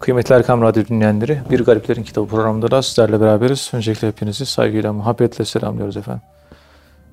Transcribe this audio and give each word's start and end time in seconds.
Kıymetli 0.00 0.34
Erkam 0.34 0.62
Radyo 0.62 0.84
dinleyenleri, 0.84 1.38
Bir 1.50 1.64
Gariplerin 1.64 2.02
Kitabı 2.02 2.26
programında 2.26 2.70
da 2.70 2.82
sizlerle 2.82 3.20
beraberiz. 3.20 3.70
Öncelikle 3.72 4.08
hepinizi 4.08 4.46
saygıyla, 4.46 4.92
muhabbetle 4.92 5.44
selamlıyoruz 5.44 5.96
efendim. 5.96 6.22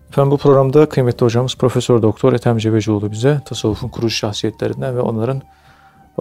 Efendim 0.10 0.32
bu 0.32 0.38
programda 0.38 0.90
kıymetli 0.90 1.26
hocamız 1.26 1.56
Profesör 1.56 2.02
Doktor 2.02 2.34
Ethem 2.34 2.58
Cebecioğlu 2.58 3.12
bize 3.12 3.42
tasavvufun 3.46 3.90
kuruş 3.90 4.18
şahsiyetlerinden 4.18 4.96
ve 4.96 5.02
onların 5.02 5.42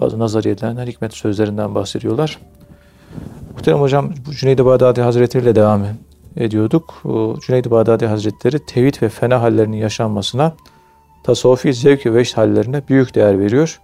bazı 0.01 0.19
nazariyelerinden, 0.19 0.85
hikmet 0.85 1.13
sözlerinden 1.13 1.75
bahsediyorlar. 1.75 2.39
Muhterem 3.53 3.79
hocam 3.79 4.13
Cüneyd-i 4.39 4.65
Bağdadi 4.65 5.01
Hazretleri 5.01 5.43
ile 5.43 5.55
devam 5.55 5.85
ediyorduk. 6.37 7.03
Cüneyd-i 7.47 7.71
Bağdadi 7.71 8.05
Hazretleri 8.05 8.65
tevhid 8.65 9.01
ve 9.01 9.09
fena 9.09 9.41
hallerinin 9.41 9.77
yaşanmasına, 9.77 10.53
tasavvufi 11.23 11.73
zevk 11.73 12.05
ve 12.05 12.13
veşt 12.13 12.37
hallerine 12.37 12.87
büyük 12.87 13.15
değer 13.15 13.39
veriyor. 13.39 13.79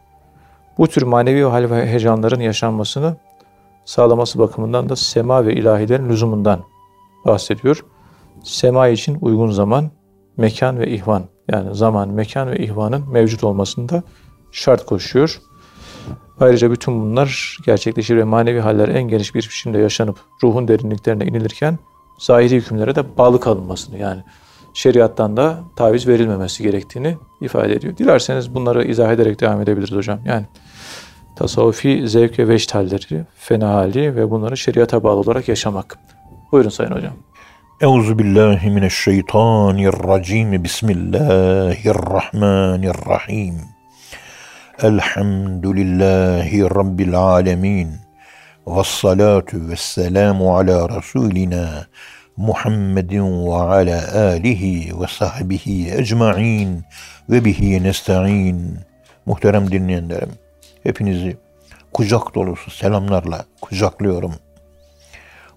Bu 0.78 0.88
tür 0.88 1.02
manevi 1.02 1.44
hal 1.44 1.70
ve 1.70 1.88
heyecanların 1.88 2.42
yaşanmasını 2.42 3.16
sağlaması 3.86 4.40
bakımından 4.40 4.90
da 4.90 4.96
sema 4.96 5.46
ve 5.46 5.54
ilahilerin 5.54 6.10
lüzumundan 6.10 6.64
bahsediyor. 7.26 7.86
Sema 8.44 8.88
için 8.88 9.18
uygun 9.22 9.52
zaman, 9.52 9.92
mekan 10.38 10.80
ve 10.80 10.88
ihvan 10.88 11.24
yani 11.52 11.76
zaman, 11.76 12.10
mekan 12.10 12.52
ve 12.52 12.58
ihvanın 12.58 13.10
mevcut 13.10 13.44
olmasında 13.44 14.04
şart 14.52 14.86
koşuyor. 14.86 15.42
Ayrıca 16.40 16.72
bütün 16.72 17.02
bunlar 17.02 17.58
gerçekleşir 17.66 18.18
ve 18.18 18.24
manevi 18.24 18.60
haller 18.60 18.88
en 18.88 19.04
geniş 19.04 19.36
bir 19.36 19.44
biçimde 19.44 19.78
yaşanıp 19.78 20.18
ruhun 20.44 20.68
derinliklerine 20.68 21.26
inilirken 21.26 21.80
zahiri 22.20 22.56
hükümlere 22.56 22.96
de 22.96 23.18
bağlı 23.18 23.40
kalınmasını 23.40 23.98
yani 23.98 24.24
şeriattan 24.74 25.38
da 25.38 25.60
taviz 25.76 26.08
verilmemesi 26.08 26.64
gerektiğini 26.64 27.18
ifade 27.42 27.74
ediyor. 27.74 27.98
Dilerseniz 27.98 28.56
bunları 28.56 28.84
izah 28.84 29.12
ederek 29.12 29.42
devam 29.42 29.62
edebiliriz 29.62 29.92
hocam. 29.92 30.20
Yani 30.26 30.46
tasavvufi 31.36 32.08
zevk 32.08 32.40
ve 32.40 32.48
veşt 32.48 32.76
halleri, 32.76 33.24
fena 33.38 33.70
hali 33.70 34.16
ve 34.16 34.32
bunları 34.32 34.58
şeriata 34.58 35.04
bağlı 35.04 35.20
olarak 35.20 35.48
yaşamak. 35.48 36.00
Buyurun 36.52 36.70
Sayın 36.70 36.92
Hocam. 36.92 37.14
Euzu 37.82 38.20
billahi 38.20 38.70
mineşşeytanirracim. 38.70 40.64
Bismillahirrahmanirrahim. 40.64 43.56
Elhamdülillahi 44.82 46.62
rabbil 46.62 47.16
alamin. 47.16 47.90
Ves 48.68 48.88
salatu 48.88 49.70
vesselamu 49.70 50.58
ala 50.58 50.90
rasulina 50.90 51.88
Muhammedin 52.38 53.46
ve 53.46 53.54
ala 53.54 54.04
alihi 54.16 55.02
ve 55.02 55.08
sahbihi 55.08 55.94
ecmain 55.94 56.84
ve 57.30 57.46
bihi 57.46 57.84
nesta'in. 57.84 58.80
Muhterem 59.26 59.72
dinleyenlerim, 59.72 60.30
hepinizi 60.84 61.38
kucak 61.94 62.36
dolusu 62.36 62.72
selamlarla 62.72 63.46
kucaklıyorum. 63.62 64.34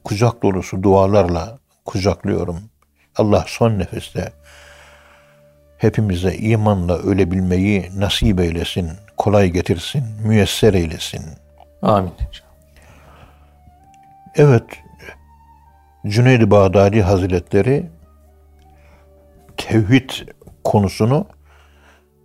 Kucak 0.05 0.43
dolusu 0.43 0.83
dualarla 0.83 1.59
kucaklıyorum. 1.85 2.61
Allah 3.17 3.45
son 3.49 3.79
nefeste 3.79 4.33
hepimize 5.79 6.35
imanla 6.35 6.99
ölebilmeyi 6.99 7.91
nasip 7.97 8.41
eylesin, 8.41 8.91
kolay 9.17 9.51
getirsin, 9.51 10.05
müyesser 10.25 10.75
eylesin. 10.75 11.23
Amin. 11.83 12.13
Evet, 14.35 14.65
Cüneyd-i 16.07 16.51
Bağdadi 16.51 17.03
Hazretleri 17.03 17.91
tevhid 19.57 20.11
konusunu 20.65 21.27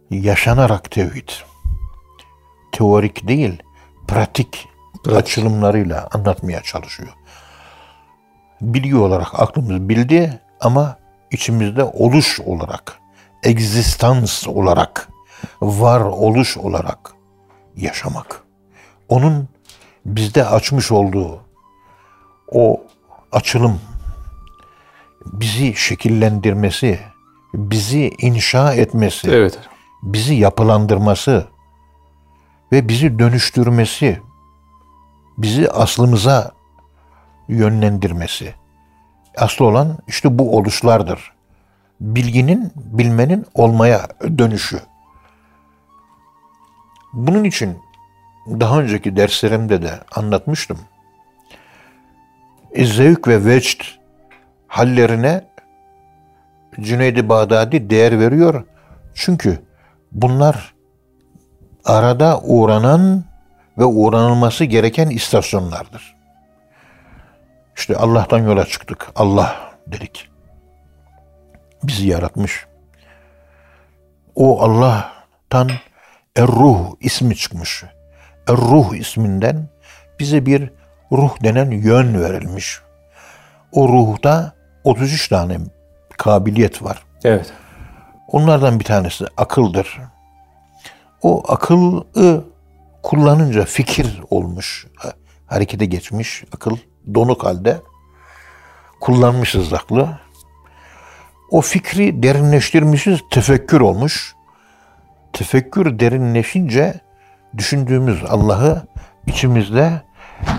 yaşanarak 0.09 0.91
tevhid, 0.91 1.29
teorik 2.71 3.27
değil, 3.27 3.63
pratik, 4.07 4.67
pratik. 5.03 5.17
açılımlarıyla 5.17 6.09
anlatmaya 6.13 6.61
çalışıyor. 6.61 7.13
Bilgi 8.61 8.95
olarak 8.95 9.39
aklımız 9.39 9.89
bildi 9.89 10.39
ama 10.59 10.97
içimizde 11.31 11.83
oluş 11.83 12.39
olarak, 12.39 12.99
egzistans 13.43 14.47
olarak, 14.47 15.09
var 15.61 16.01
oluş 16.01 16.57
olarak 16.57 17.13
yaşamak. 17.77 18.43
Onun 19.09 19.47
bizde 20.05 20.45
açmış 20.45 20.91
olduğu 20.91 21.39
o 22.51 22.81
açılım 23.31 23.81
bizi 25.25 25.75
şekillendirmesi, 25.75 26.99
bizi 27.53 28.11
inşa 28.19 28.73
etmesi, 28.73 29.31
evet. 29.31 29.59
bizi 30.03 30.35
yapılandırması 30.35 31.47
ve 32.71 32.87
bizi 32.87 33.19
dönüştürmesi, 33.19 34.19
bizi 35.37 35.71
aslımıza 35.71 36.51
yönlendirmesi. 37.47 38.53
Aslı 39.37 39.65
olan 39.65 39.97
işte 40.07 40.39
bu 40.39 40.57
oluşlardır. 40.57 41.31
Bilginin, 42.01 42.71
bilmenin 42.75 43.45
olmaya 43.53 44.07
dönüşü. 44.37 44.79
Bunun 47.13 47.43
için 47.43 47.77
daha 48.47 48.79
önceki 48.79 49.15
derslerimde 49.15 49.81
de 49.81 49.99
anlatmıştım 50.15 50.77
zevk 52.75 53.27
ve 53.27 53.45
vecd 53.45 53.81
hallerine 54.67 55.43
Cüneyd-i 56.79 57.29
Bağdadi 57.29 57.89
değer 57.89 58.19
veriyor. 58.19 58.63
Çünkü 59.13 59.59
bunlar 60.11 60.73
arada 61.85 62.41
uğranan 62.41 63.23
ve 63.77 63.85
uğranılması 63.85 64.65
gereken 64.65 65.09
istasyonlardır. 65.09 66.15
İşte 67.77 67.95
Allah'tan 67.95 68.39
yola 68.39 68.65
çıktık. 68.65 69.11
Allah 69.15 69.55
dedik. 69.87 70.29
Bizi 71.83 72.07
yaratmış. 72.07 72.65
O 74.35 74.61
Allah'tan 74.61 75.69
Er-Ruh 76.35 76.95
ismi 76.99 77.35
çıkmış. 77.35 77.83
Er-Ruh 78.47 78.95
isminden 78.95 79.69
bize 80.19 80.45
bir 80.45 80.71
ruh 81.11 81.43
denen 81.43 81.71
yön 81.71 82.21
verilmiş. 82.21 82.81
O 83.71 83.89
ruhta 83.89 84.53
33 84.83 85.27
tane 85.27 85.57
kabiliyet 86.17 86.83
var. 86.83 87.03
Evet. 87.23 87.53
Onlardan 88.27 88.79
bir 88.79 88.85
tanesi 88.85 89.25
akıldır. 89.37 89.99
O 91.21 91.51
akıllı 91.51 92.45
kullanınca 93.03 93.65
fikir 93.65 94.21
olmuş, 94.29 94.87
harekete 95.47 95.85
geçmiş 95.85 96.43
akıl 96.55 96.77
donuk 97.13 97.43
halde 97.43 97.81
kullanmışız 99.01 99.73
aklı. 99.73 100.19
O 101.51 101.61
fikri 101.61 102.23
derinleştirmişiz, 102.23 103.19
tefekkür 103.31 103.81
olmuş. 103.81 104.35
Tefekkür 105.33 105.99
derinleşince 105.99 106.99
düşündüğümüz 107.57 108.23
Allah'ı 108.29 108.87
içimizde 109.27 110.01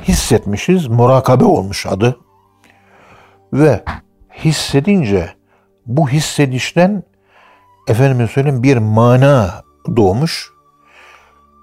hissetmişiz. 0.02 0.86
Murakabe 0.86 1.44
olmuş 1.44 1.86
adı. 1.86 2.16
Ve 3.52 3.84
hissedince 4.44 5.34
bu 5.86 6.08
hissedişten 6.08 7.02
efendim 7.88 8.28
söyleyeyim 8.28 8.62
bir 8.62 8.76
mana 8.76 9.62
doğmuş. 9.96 10.51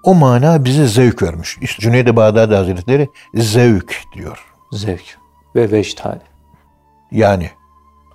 O 0.02 0.14
mana 0.14 0.64
bize 0.64 0.86
zevk 0.86 1.22
vermiş. 1.22 1.58
İşte 1.60 1.82
Cüneyd-i 1.82 2.16
Bağdadi 2.16 2.54
Hazretleri 2.54 3.08
zevk 3.34 4.02
diyor. 4.14 4.54
Zevk 4.72 5.18
ve 5.54 5.70
veşt 5.70 6.00
hali. 6.00 6.22
Yani 7.10 7.50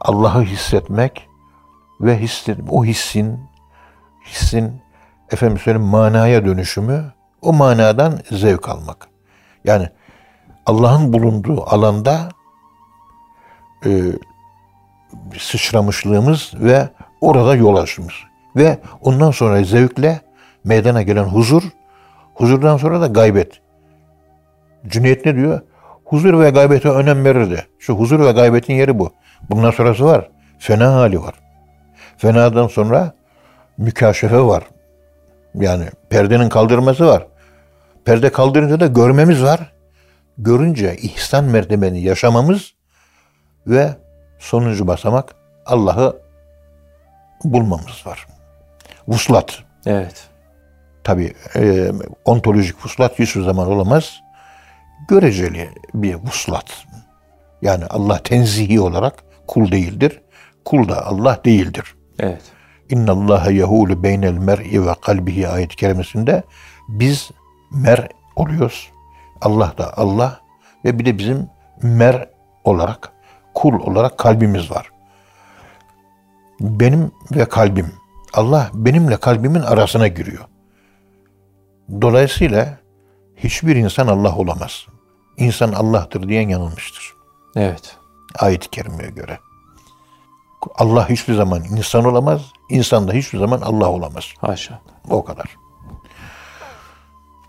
Allah'ı 0.01 0.43
hissetmek 0.43 1.29
ve 2.01 2.19
hisset, 2.19 2.57
o 2.69 2.85
hissin 2.85 3.39
hissin 4.25 4.81
efendim 5.31 5.57
söyleyeyim 5.57 5.87
manaya 5.87 6.45
dönüşümü 6.45 7.13
o 7.41 7.53
manadan 7.53 8.19
zevk 8.31 8.69
almak. 8.69 9.07
Yani 9.63 9.89
Allah'ın 10.65 11.13
bulunduğu 11.13 11.63
alanda 11.63 12.29
e, 13.85 13.91
sıçramışlığımız 15.39 16.53
ve 16.55 16.89
orada 17.21 17.55
yol 17.55 17.75
açmamız. 17.75 18.13
Ve 18.55 18.79
ondan 19.01 19.31
sonra 19.31 19.63
zevkle 19.63 20.21
meydana 20.65 21.01
gelen 21.01 21.23
huzur, 21.23 21.63
huzurdan 22.33 22.77
sonra 22.77 23.01
da 23.01 23.07
gaybet. 23.07 23.61
Cüneyt 24.87 25.25
ne 25.25 25.35
diyor? 25.35 25.61
Huzur 26.05 26.39
ve 26.39 26.49
gaybete 26.49 26.89
önem 26.89 27.25
verirdi. 27.25 27.65
Şu 27.79 27.93
huzur 27.93 28.19
ve 28.19 28.31
gaybetin 28.31 28.73
yeri 28.73 28.99
bu. 28.99 29.13
Bundan 29.49 29.71
sonrası 29.71 30.05
var. 30.05 30.29
Fena 30.59 30.93
hali 30.93 31.21
var. 31.21 31.33
Fenadan 32.17 32.67
sonra 32.67 33.13
mükaşefe 33.77 34.41
var. 34.41 34.63
Yani 35.55 35.85
perdenin 36.09 36.49
kaldırması 36.49 37.07
var. 37.07 37.27
Perde 38.05 38.31
kaldırınca 38.31 38.79
da 38.79 38.87
görmemiz 38.87 39.43
var. 39.43 39.73
Görünce 40.37 40.97
ihsan 40.97 41.43
mertebeni 41.43 42.01
yaşamamız 42.01 42.73
ve 43.67 43.89
sonuncu 44.39 44.87
basamak 44.87 45.35
Allah'ı 45.65 46.21
bulmamız 47.43 48.05
var. 48.05 48.27
Vuslat. 49.07 49.59
Evet. 49.85 50.29
Tabi 51.05 51.33
e, 51.55 51.91
ontolojik 52.25 52.85
vuslat 52.85 53.19
hiçbir 53.19 53.41
zaman 53.41 53.67
olamaz. 53.67 54.21
göreceli 55.07 55.69
bir 55.93 56.15
vuslat. 56.15 56.85
Yani 57.61 57.85
Allah 57.85 58.23
tenzihi 58.23 58.81
olarak 58.81 59.23
kul 59.47 59.71
değildir. 59.71 60.21
Kul 60.65 60.89
da 60.89 61.05
Allah 61.05 61.39
değildir. 61.45 61.95
Evet. 62.19 62.41
İnna 62.89 63.11
Allah 63.11 63.51
yehulu 63.51 64.03
beynel 64.03 64.33
mer'i 64.33 64.85
ve 64.85 64.93
kalbihi 65.01 65.47
ayet 65.47 65.75
kerimesinde 65.75 66.43
biz 66.87 67.31
mer 67.71 68.07
oluyoruz. 68.35 68.89
Allah 69.41 69.73
da 69.77 69.97
Allah 69.97 70.39
ve 70.85 70.99
bir 70.99 71.05
de 71.05 71.17
bizim 71.17 71.49
mer 71.81 72.29
olarak, 72.63 73.11
kul 73.53 73.73
olarak 73.73 74.17
kalbimiz 74.17 74.71
var. 74.71 74.89
Benim 76.59 77.11
ve 77.31 77.45
kalbim. 77.45 77.91
Allah 78.33 78.69
benimle 78.73 79.17
kalbimin 79.17 79.61
arasına 79.61 80.07
giriyor. 80.07 80.45
Dolayısıyla 82.01 82.77
hiçbir 83.35 83.75
insan 83.75 84.07
Allah 84.07 84.35
olamaz. 84.35 84.85
İnsan 85.37 85.71
Allah'tır 85.71 86.29
diyen 86.29 86.49
yanılmıştır. 86.49 87.13
Evet. 87.55 87.97
Ayet-i 88.39 88.69
kerimeye 88.69 89.09
göre. 89.09 89.39
Allah 90.75 91.09
hiçbir 91.09 91.33
zaman 91.33 91.63
insan 91.63 92.05
olamaz, 92.05 92.41
insan 92.69 93.07
da 93.07 93.13
hiçbir 93.13 93.39
zaman 93.39 93.61
Allah 93.61 93.89
olamaz. 93.89 94.33
Haşa. 94.41 94.81
O 95.09 95.25
kadar. 95.25 95.55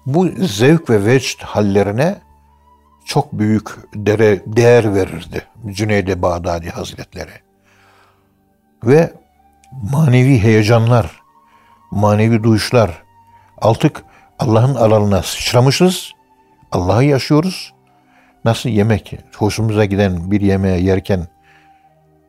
Bu 0.06 0.29
zevk 0.38 0.91
ve 0.91 1.05
vecd 1.05 1.43
hallerine 1.43 2.21
çok 3.05 3.33
büyük 3.33 3.69
dere, 3.94 4.43
değer 4.47 4.94
verirdi 4.94 5.47
Cüneydi 5.67 6.23
Bağdadi 6.23 6.71
Hazretleri. 6.71 7.31
Ve 8.85 9.12
manevi 9.93 10.38
heyecanlar, 10.38 11.21
manevi 11.91 12.43
duyuşlar, 12.43 13.03
artık 13.59 14.05
Allah'ın 14.38 14.75
alanına 14.75 15.23
sıçramışız, 15.23 16.12
Allah'ı 16.73 17.05
yaşıyoruz. 17.05 17.73
Nasıl 18.44 18.69
yemek, 18.69 19.19
hoşumuza 19.37 19.85
giden 19.85 20.31
bir 20.31 20.41
yemeğe 20.41 20.81
yerken 20.81 21.27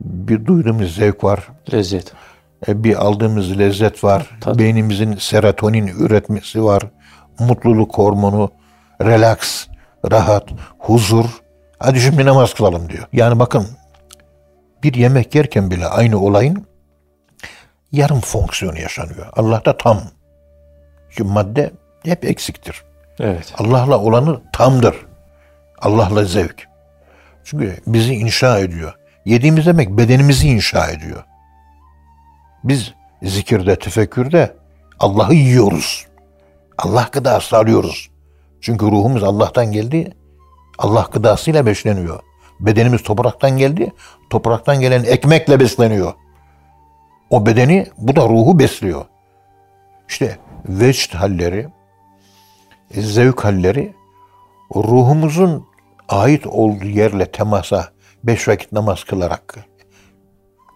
bir 0.00 0.46
duyduğumuz 0.46 0.94
zevk 0.94 1.24
var, 1.24 1.48
Lezzet. 1.72 2.12
e, 2.68 2.84
bir 2.84 2.96
aldığımız 2.96 3.58
lezzet 3.58 4.04
var. 4.04 4.38
Tabii. 4.40 4.58
Beynimizin 4.58 5.16
serotonin 5.16 5.86
üretmesi 5.86 6.64
var. 6.64 6.82
Mutluluk 7.38 7.98
hormonu, 7.98 8.50
relax, 9.02 9.66
rahat, 10.10 10.48
huzur. 10.78 11.24
Hadi 11.78 12.00
şimdi 12.00 12.24
namaz 12.24 12.54
kılalım 12.54 12.88
diyor. 12.88 13.04
Yani 13.12 13.38
bakın 13.38 13.66
bir 14.82 14.94
yemek 14.94 15.34
yerken 15.34 15.70
bile 15.70 15.86
aynı 15.86 16.18
olayın 16.20 16.66
yarım 17.92 18.20
fonksiyonu 18.20 18.78
yaşanıyor. 18.78 19.26
Allah'ta 19.36 19.76
tam. 19.76 20.00
Çünkü 21.10 21.24
madde 21.32 21.72
hep 22.04 22.24
eksiktir. 22.24 22.82
Evet. 23.20 23.54
Allah'la 23.58 23.98
olanı 23.98 24.40
tamdır. 24.52 24.96
Allah'la 25.78 26.24
zevk. 26.24 26.68
Çünkü 27.44 27.76
bizi 27.86 28.14
inşa 28.14 28.58
ediyor. 28.58 28.94
Yediğimiz 29.24 29.66
demek 29.66 29.90
bedenimizi 29.90 30.48
inşa 30.48 30.90
ediyor. 30.90 31.24
Biz 32.64 32.94
zikirde, 33.22 33.78
tefekkürde 33.78 34.56
Allah'ı 35.00 35.34
yiyoruz. 35.34 36.06
Allah 36.78 37.08
gıdası 37.12 37.56
alıyoruz. 37.56 38.10
Çünkü 38.60 38.86
ruhumuz 38.86 39.22
Allah'tan 39.22 39.72
geldi. 39.72 40.12
Allah 40.78 41.08
gıdasıyla 41.12 41.66
besleniyor. 41.66 42.20
Bedenimiz 42.60 43.02
topraktan 43.02 43.50
geldi. 43.50 43.92
Topraktan 44.30 44.80
gelen 44.80 45.04
ekmekle 45.04 45.60
besleniyor. 45.60 46.12
O 47.30 47.46
bedeni, 47.46 47.86
bu 47.98 48.16
da 48.16 48.28
ruhu 48.28 48.58
besliyor. 48.58 49.04
İşte 50.08 50.38
vecd 50.68 51.14
halleri, 51.14 51.68
zevk 52.90 53.44
halleri 53.44 53.94
ruhumuzun 54.74 55.66
ait 56.08 56.46
olduğu 56.46 56.86
yerle 56.86 57.30
temasa 57.30 57.92
beş 58.24 58.48
vakit 58.48 58.72
namaz 58.72 59.04
kılarak 59.04 59.56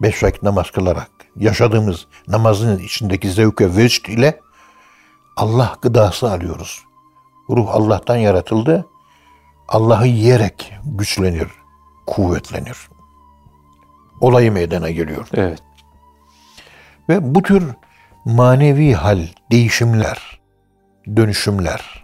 beş 0.01 0.23
vakit 0.23 0.43
namaz 0.43 0.71
kılarak 0.71 1.11
yaşadığımız 1.35 2.07
namazın 2.27 2.79
içindeki 2.79 3.31
zevk 3.31 3.61
ve 3.61 3.77
vecd 3.77 4.05
ile 4.05 4.39
Allah 5.37 5.75
gıdası 5.81 6.31
alıyoruz. 6.31 6.83
Ruh 7.49 7.67
Allah'tan 7.69 8.15
yaratıldı. 8.15 8.85
Allah'ı 9.67 10.07
yiyerek 10.07 10.73
güçlenir, 10.85 11.47
kuvvetlenir. 12.07 12.77
Olayı 14.21 14.51
meydana 14.51 14.89
geliyor. 14.89 15.27
Evet. 15.33 15.63
Ve 17.09 17.35
bu 17.35 17.41
tür 17.41 17.63
manevi 18.25 18.93
hal, 18.93 19.27
değişimler, 19.51 20.39
dönüşümler, 21.15 22.02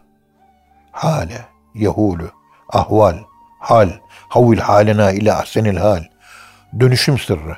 hale, 0.91 1.45
yahulu, 1.75 2.31
ahval, 2.69 3.18
hal, 3.59 3.89
havil 4.30 4.59
halena 4.59 5.12
ile 5.12 5.33
ahsenil 5.33 5.77
hal, 5.77 6.03
dönüşüm 6.80 7.18
sırrı. 7.18 7.57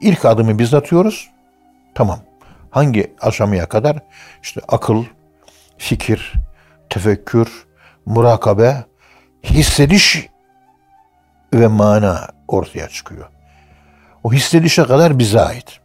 İlk 0.00 0.24
adımı 0.24 0.58
biz 0.58 0.74
atıyoruz. 0.74 1.30
Tamam. 1.94 2.18
Hangi 2.70 3.14
aşamaya 3.20 3.68
kadar? 3.68 3.96
İşte 4.42 4.60
akıl, 4.68 5.04
fikir, 5.78 6.32
tefekkür, 6.90 7.66
murakabe, 8.06 8.84
hissediş 9.44 10.28
ve 11.54 11.66
mana 11.66 12.28
ortaya 12.48 12.88
çıkıyor. 12.88 13.26
O 14.24 14.32
hissedişe 14.32 14.84
kadar 14.84 15.18
bize 15.18 15.40
ait. 15.40 15.80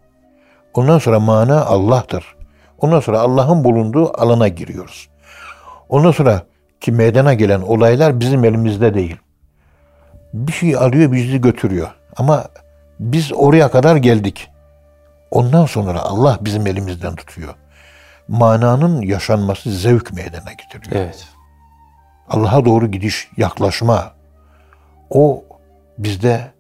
Ondan 0.74 1.00
sonra 1.00 1.20
mana 1.20 1.66
Allah'tır. 1.66 2.36
Ondan 2.78 3.00
sonra 3.00 3.20
Allah'ın 3.20 3.64
bulunduğu 3.64 4.22
alana 4.22 4.48
giriyoruz. 4.48 5.10
Ondan 5.90 6.12
sonra 6.12 6.42
ki 6.84 6.92
meydana 6.92 7.34
gelen 7.34 7.62
olaylar 7.62 8.20
bizim 8.20 8.46
elimizde 8.46 8.94
değil. 8.94 9.18
Bir 10.34 10.52
şey 10.52 10.76
alıyor 10.76 11.12
bizi 11.12 11.42
götürüyor. 11.42 11.92
Ama 12.18 12.46
biz 13.00 13.34
oraya 13.34 13.72
kadar 13.72 13.96
geldik. 13.96 14.50
Ondan 15.32 15.66
sonra 15.66 16.00
Allah 16.00 16.38
bizim 16.42 16.68
elimizden 16.68 17.16
tutuyor. 17.16 17.54
Mananın 18.28 19.02
yaşanması 19.02 19.72
zevk 19.72 20.14
meydana 20.14 20.54
getiriyor. 20.54 21.06
Evet. 21.06 21.28
Allah'a 22.30 22.66
doğru 22.66 22.92
gidiş, 22.92 23.30
yaklaşma. 23.38 24.14
O 25.10 25.44
bizde 25.98 26.52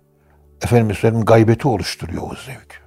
efendim 0.61 0.95
söyleyeyim 0.95 1.25
gaybeti 1.25 1.67
oluşturuyor 1.67 2.23
o 2.23 2.35
zevk. 2.35 2.83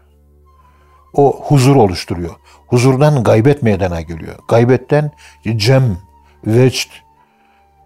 O 1.15 1.41
huzur 1.45 1.77
oluşturuyor. 1.77 2.35
Huzurdan 2.67 3.23
gaybet 3.23 3.63
meydana 3.63 4.01
geliyor. 4.01 4.35
Gaybetten 4.49 5.11
cem, 5.57 5.99
vecd, 6.47 7.06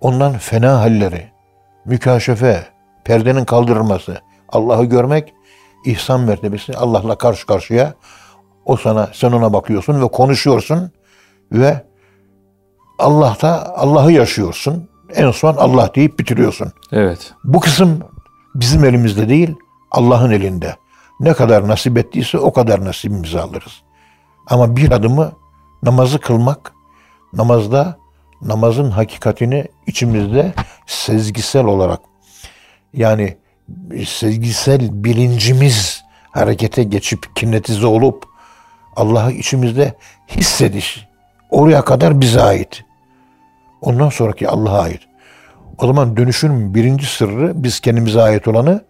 ondan 0.00 0.38
fena 0.38 0.80
halleri, 0.80 1.30
mükaşefe, 1.84 2.66
perdenin 3.04 3.44
kaldırılması, 3.44 4.20
Allah'ı 4.48 4.84
görmek, 4.84 5.34
ihsan 5.84 6.20
mertebesi 6.20 6.76
Allah'la 6.76 7.18
karşı 7.18 7.46
karşıya. 7.46 7.94
O 8.64 8.76
sana, 8.76 9.10
sen 9.12 9.32
ona 9.32 9.52
bakıyorsun 9.52 10.02
ve 10.02 10.08
konuşuyorsun 10.08 10.92
ve 11.52 11.84
Allah'ta 12.98 13.74
Allah'ı 13.76 14.12
yaşıyorsun. 14.12 14.88
En 15.14 15.30
son 15.30 15.56
Allah 15.56 15.90
deyip 15.94 16.18
bitiriyorsun. 16.18 16.72
Evet. 16.92 17.34
Bu 17.44 17.60
kısım 17.60 17.98
bizim 18.54 18.84
elimizde 18.84 19.28
değil, 19.28 19.54
Allah'ın 19.90 20.30
elinde. 20.30 20.76
Ne 21.20 21.32
kadar 21.32 21.68
nasip 21.68 21.98
ettiyse 21.98 22.38
o 22.38 22.52
kadar 22.52 22.84
nasibimizi 22.84 23.40
alırız. 23.40 23.82
Ama 24.46 24.76
bir 24.76 24.90
adımı 24.90 25.32
namazı 25.82 26.20
kılmak, 26.20 26.72
namazda 27.32 27.98
namazın 28.42 28.90
hakikatini 28.90 29.64
içimizde 29.86 30.52
sezgisel 30.86 31.64
olarak 31.64 32.00
yani 32.94 33.36
sezgisel 34.06 35.04
bilincimiz 35.04 36.02
harekete 36.30 36.82
geçip 36.82 37.36
kinetize 37.36 37.86
olup 37.86 38.24
Allah'ı 38.96 39.32
içimizde 39.32 39.94
hissediş. 40.28 41.06
Oraya 41.50 41.84
kadar 41.84 42.20
bize 42.20 42.40
ait. 42.40 42.84
Ondan 43.80 44.08
sonraki 44.08 44.48
Allah'a 44.48 44.82
ait. 44.82 45.00
O 45.78 45.86
zaman 45.86 46.16
dönüşün 46.16 46.74
birinci 46.74 47.06
sırrı 47.06 47.52
biz 47.54 47.80
kendimize 47.80 48.22
ait 48.22 48.48
olanı 48.48 48.84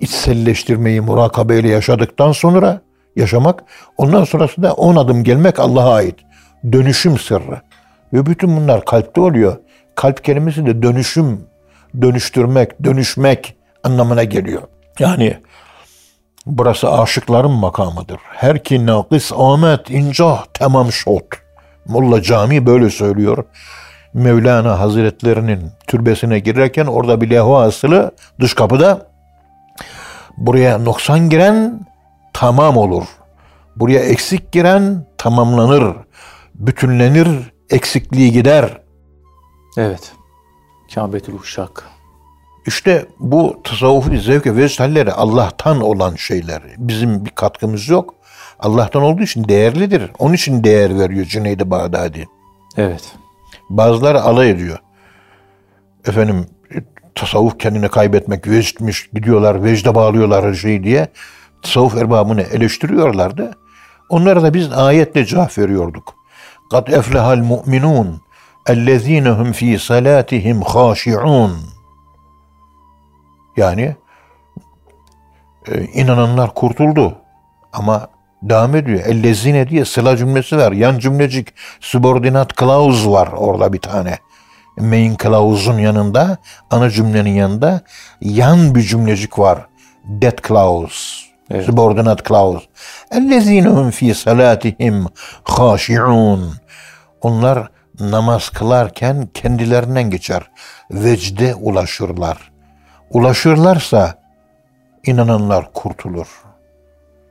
içselleştirmeyi 0.00 1.00
murakabeyle 1.00 1.68
yaşadıktan 1.68 2.32
sonra 2.32 2.80
yaşamak. 3.16 3.64
Ondan 3.96 4.24
sonrası 4.24 4.62
da 4.62 4.74
on 4.74 4.96
adım 4.96 5.24
gelmek 5.24 5.60
Allah'a 5.60 5.94
ait. 5.94 6.14
Dönüşüm 6.72 7.18
sırrı. 7.18 7.60
Ve 8.12 8.26
bütün 8.26 8.56
bunlar 8.56 8.84
kalpte 8.84 9.20
oluyor. 9.20 9.56
Kalp 9.94 10.24
kelimesi 10.24 10.66
de 10.66 10.82
dönüşüm, 10.82 11.40
dönüştürmek, 12.00 12.84
dönüşmek 12.84 13.56
anlamına 13.84 14.24
geliyor. 14.24 14.62
Yani 14.98 15.36
burası 16.46 16.92
aşıkların 16.92 17.50
makamıdır. 17.50 18.18
Her 18.28 18.64
ki 18.64 18.86
nakis 18.86 19.32
amet 19.36 19.90
incah 19.90 20.44
tamam 20.54 20.92
şot. 20.92 21.24
Molla 21.88 22.22
Cami 22.22 22.66
böyle 22.66 22.90
söylüyor. 22.90 23.44
Mevlana 24.14 24.80
Hazretlerinin 24.80 25.60
türbesine 25.86 26.38
girerken 26.38 26.86
orada 26.86 27.20
bir 27.20 27.30
levha 27.30 27.62
asılı 27.62 28.10
dış 28.40 28.54
kapıda 28.54 29.06
buraya 30.36 30.78
noksan 30.78 31.28
giren 31.30 31.86
tamam 32.32 32.76
olur. 32.76 33.04
Buraya 33.76 34.00
eksik 34.00 34.52
giren 34.52 35.06
tamamlanır, 35.18 35.96
bütünlenir, 36.54 37.28
eksikliği 37.70 38.32
gider. 38.32 38.82
Evet. 39.78 40.12
Kâbetül 40.94 41.34
Uşak. 41.34 41.84
İşte 42.66 43.06
bu 43.18 43.60
tasavvufi 43.64 44.18
zevk 44.18 44.46
ve 44.46 44.68
halleri 44.68 45.12
Allah'tan 45.12 45.80
olan 45.80 46.14
şeyler. 46.14 46.62
Bizim 46.78 47.24
bir 47.24 47.30
katkımız 47.30 47.88
yok. 47.88 48.14
Allah'tan 48.58 49.02
olduğu 49.02 49.22
için 49.22 49.48
değerlidir. 49.48 50.10
Onun 50.18 50.34
için 50.34 50.64
değer 50.64 50.98
veriyor 50.98 51.24
Cüneyd-i 51.24 51.70
Bağdadi. 51.70 52.28
Evet. 52.76 53.14
Bazıları 53.70 54.22
alay 54.22 54.50
ediyor. 54.50 54.78
Efendim 56.06 56.46
tasavvuf 57.14 57.58
kendini 57.58 57.88
kaybetmek, 57.88 58.48
vecdmiş, 58.48 59.10
gidiyorlar 59.12 59.64
vecde 59.64 59.94
bağlıyorlar 59.94 60.44
her 60.44 60.54
şeyi 60.54 60.84
diye 60.84 61.08
tasavvuf 61.62 61.96
erbabını 61.96 62.42
eleştiriyorlardı. 62.42 63.50
Onlara 64.08 64.42
da 64.42 64.54
biz 64.54 64.72
ayetle 64.72 65.24
cevap 65.24 65.58
veriyorduk. 65.58 66.14
Kad 66.70 66.88
eflehal 66.88 67.38
mu'minun 67.38 68.20
ellezinehum 68.68 69.52
fi 69.52 69.78
salatihim 69.78 70.62
haşi'un. 70.62 71.52
Yani 73.56 73.96
e, 75.68 75.84
inananlar 75.84 76.54
kurtuldu. 76.54 77.18
Ama 77.72 78.08
devam 78.42 78.76
ediyor. 78.76 79.00
Ellezine 79.06 79.68
diye 79.68 79.84
sıla 79.84 80.16
cümlesi 80.16 80.56
var. 80.56 80.72
Yan 80.72 80.98
cümlecik 80.98 81.48
subordinat 81.80 82.56
clause 82.58 83.10
var 83.10 83.28
orada 83.36 83.72
bir 83.72 83.80
tane. 83.80 84.18
Main 84.80 85.16
clause'un 85.22 85.78
yanında, 85.78 86.36
ana 86.70 86.90
cümlenin 86.90 87.30
yanında 87.30 87.80
yan 88.20 88.74
bir 88.74 88.82
cümlecik 88.82 89.38
var. 89.38 89.66
That 90.20 90.48
clause. 90.48 91.25
Evet. 91.50 91.66
Subordinate 91.66 92.24
clause. 92.28 92.66
Ellezinehum 93.10 93.90
fi 93.90 94.14
salatihim 94.14 95.06
haşi'un. 95.44 96.54
Onlar 97.20 97.68
namaz 98.00 98.48
kılarken 98.48 99.28
kendilerinden 99.34 100.10
geçer. 100.10 100.42
Vecde 100.90 101.54
ulaşırlar. 101.54 102.52
Ulaşırlarsa 103.10 104.14
inananlar 105.06 105.72
kurtulur. 105.72 106.26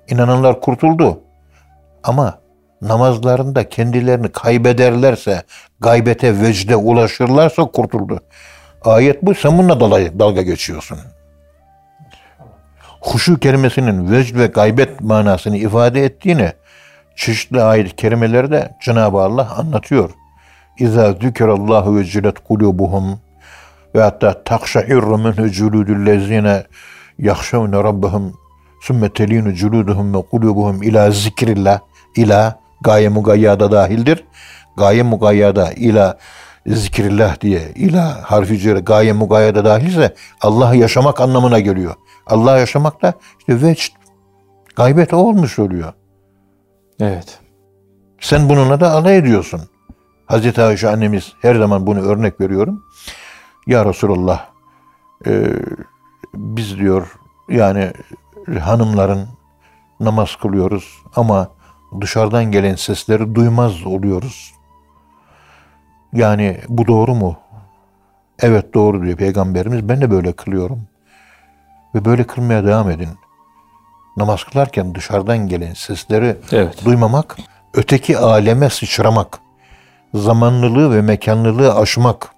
İnananlar 0.08 0.62
kurtuldu. 0.62 1.22
Ama 2.04 2.40
namazlarında 2.82 3.70
kendilerini 3.70 4.32
kaybederlerse, 4.32 5.44
gaybete, 5.80 6.42
vecde 6.42 6.76
ulaşırlarsa 6.76 7.66
kurtuldu. 7.66 8.20
Ayet 8.86 9.24
bu, 9.24 9.36
sen 9.36 9.58
bununla 9.58 9.80
dalga, 10.20 10.42
geçiyorsun. 10.42 10.98
Huşu 13.16 13.40
kelimesinin 13.40 14.12
vecd 14.12 14.36
ve 14.36 14.48
gaybet 14.48 15.02
manasını 15.02 15.58
ifade 15.58 16.06
ettiğini 16.06 16.52
çeşitli 17.16 17.62
ayet-i 17.62 17.96
kerimelerde 17.96 18.76
Cenab-ı 18.82 19.18
Allah 19.18 19.56
anlatıyor. 19.58 20.10
İza 20.80 21.12
zükerallahu 21.12 21.98
ve 21.98 22.06
cilet 22.06 22.40
kulubuhum 22.40 23.20
ve 23.96 24.02
hatta 24.02 24.44
takşairru 24.44 25.18
minhu 25.18 25.50
culudüllezine 25.52 26.64
yahşevne 27.20 27.76
rabbahum 27.76 28.34
sümme 28.82 29.10
telinu 29.10 29.54
culuduhum 29.54 30.14
ve 30.14 30.22
kulubuhum 30.22 30.84
ila 30.84 31.12
zikrillah 31.12 31.80
ila 32.16 32.60
gaye 32.82 33.10
mugayyada 33.10 33.72
dahildir. 33.72 34.24
Gaye 34.78 35.04
mugayyada 35.04 35.72
ila 35.72 36.18
zikrillah 36.68 37.42
diye 37.42 37.72
ila 37.76 38.32
harfi 38.32 38.60
cere 38.60 38.80
gaye 38.80 39.14
mugayyada 39.14 39.66
dahilse 39.66 40.16
Allah'ı 40.42 40.78
yaşamak 40.78 41.22
anlamına 41.22 41.60
geliyor. 41.60 41.96
Allah 42.28 42.58
yaşamak 42.58 43.02
da 43.02 43.14
işte 43.40 43.62
vecd 43.62 43.94
gaybet 44.76 45.14
o 45.14 45.18
olmuş 45.18 45.60
oluyor. 45.60 45.94
Evet. 47.00 47.40
Sen 48.20 48.50
bununla 48.50 48.80
da 48.80 48.92
alay 48.92 49.18
ediyorsun. 49.18 49.62
Hazreti 50.26 50.62
Ayşe 50.62 50.90
annemiz 50.90 51.34
her 51.42 51.56
zaman 51.56 51.88
bunu 51.88 52.00
örnek 52.02 52.42
veriyorum. 52.42 52.84
Ya 53.68 53.86
Resulallah 53.86 54.46
e, 55.28 55.54
biz 56.34 56.78
diyor 56.78 57.16
yani 57.50 57.92
hanımların 58.60 59.28
namaz 60.00 60.36
kılıyoruz 60.36 61.04
ama 61.16 61.48
dışarıdan 62.02 62.52
gelen 62.52 62.76
sesleri 62.76 63.36
duymaz 63.36 63.86
oluyoruz. 63.86 64.54
Yani 66.16 66.58
bu 66.70 66.88
doğru 66.88 67.16
mu? 67.16 67.38
Evet 68.40 68.74
doğru 68.74 69.04
diyor 69.04 69.18
Peygamberimiz. 69.18 69.90
Ben 69.90 70.02
de 70.02 70.12
böyle 70.12 70.32
kılıyorum. 70.32 70.82
Ve 71.96 72.06
böyle 72.06 72.24
kılmaya 72.24 72.66
devam 72.66 72.92
edin. 72.92 73.10
Namaz 74.18 74.44
kılarken 74.44 74.96
dışarıdan 74.96 75.38
gelen 75.38 75.74
sesleri 75.74 76.36
Evet. 76.52 76.86
duymamak, 76.86 77.38
öteki 77.74 78.18
aleme 78.18 78.70
sıçramak, 78.70 79.40
zamanlılığı 80.14 80.96
ve 80.96 81.02
mekanlılığı 81.02 81.76
aşmak, 81.76 82.30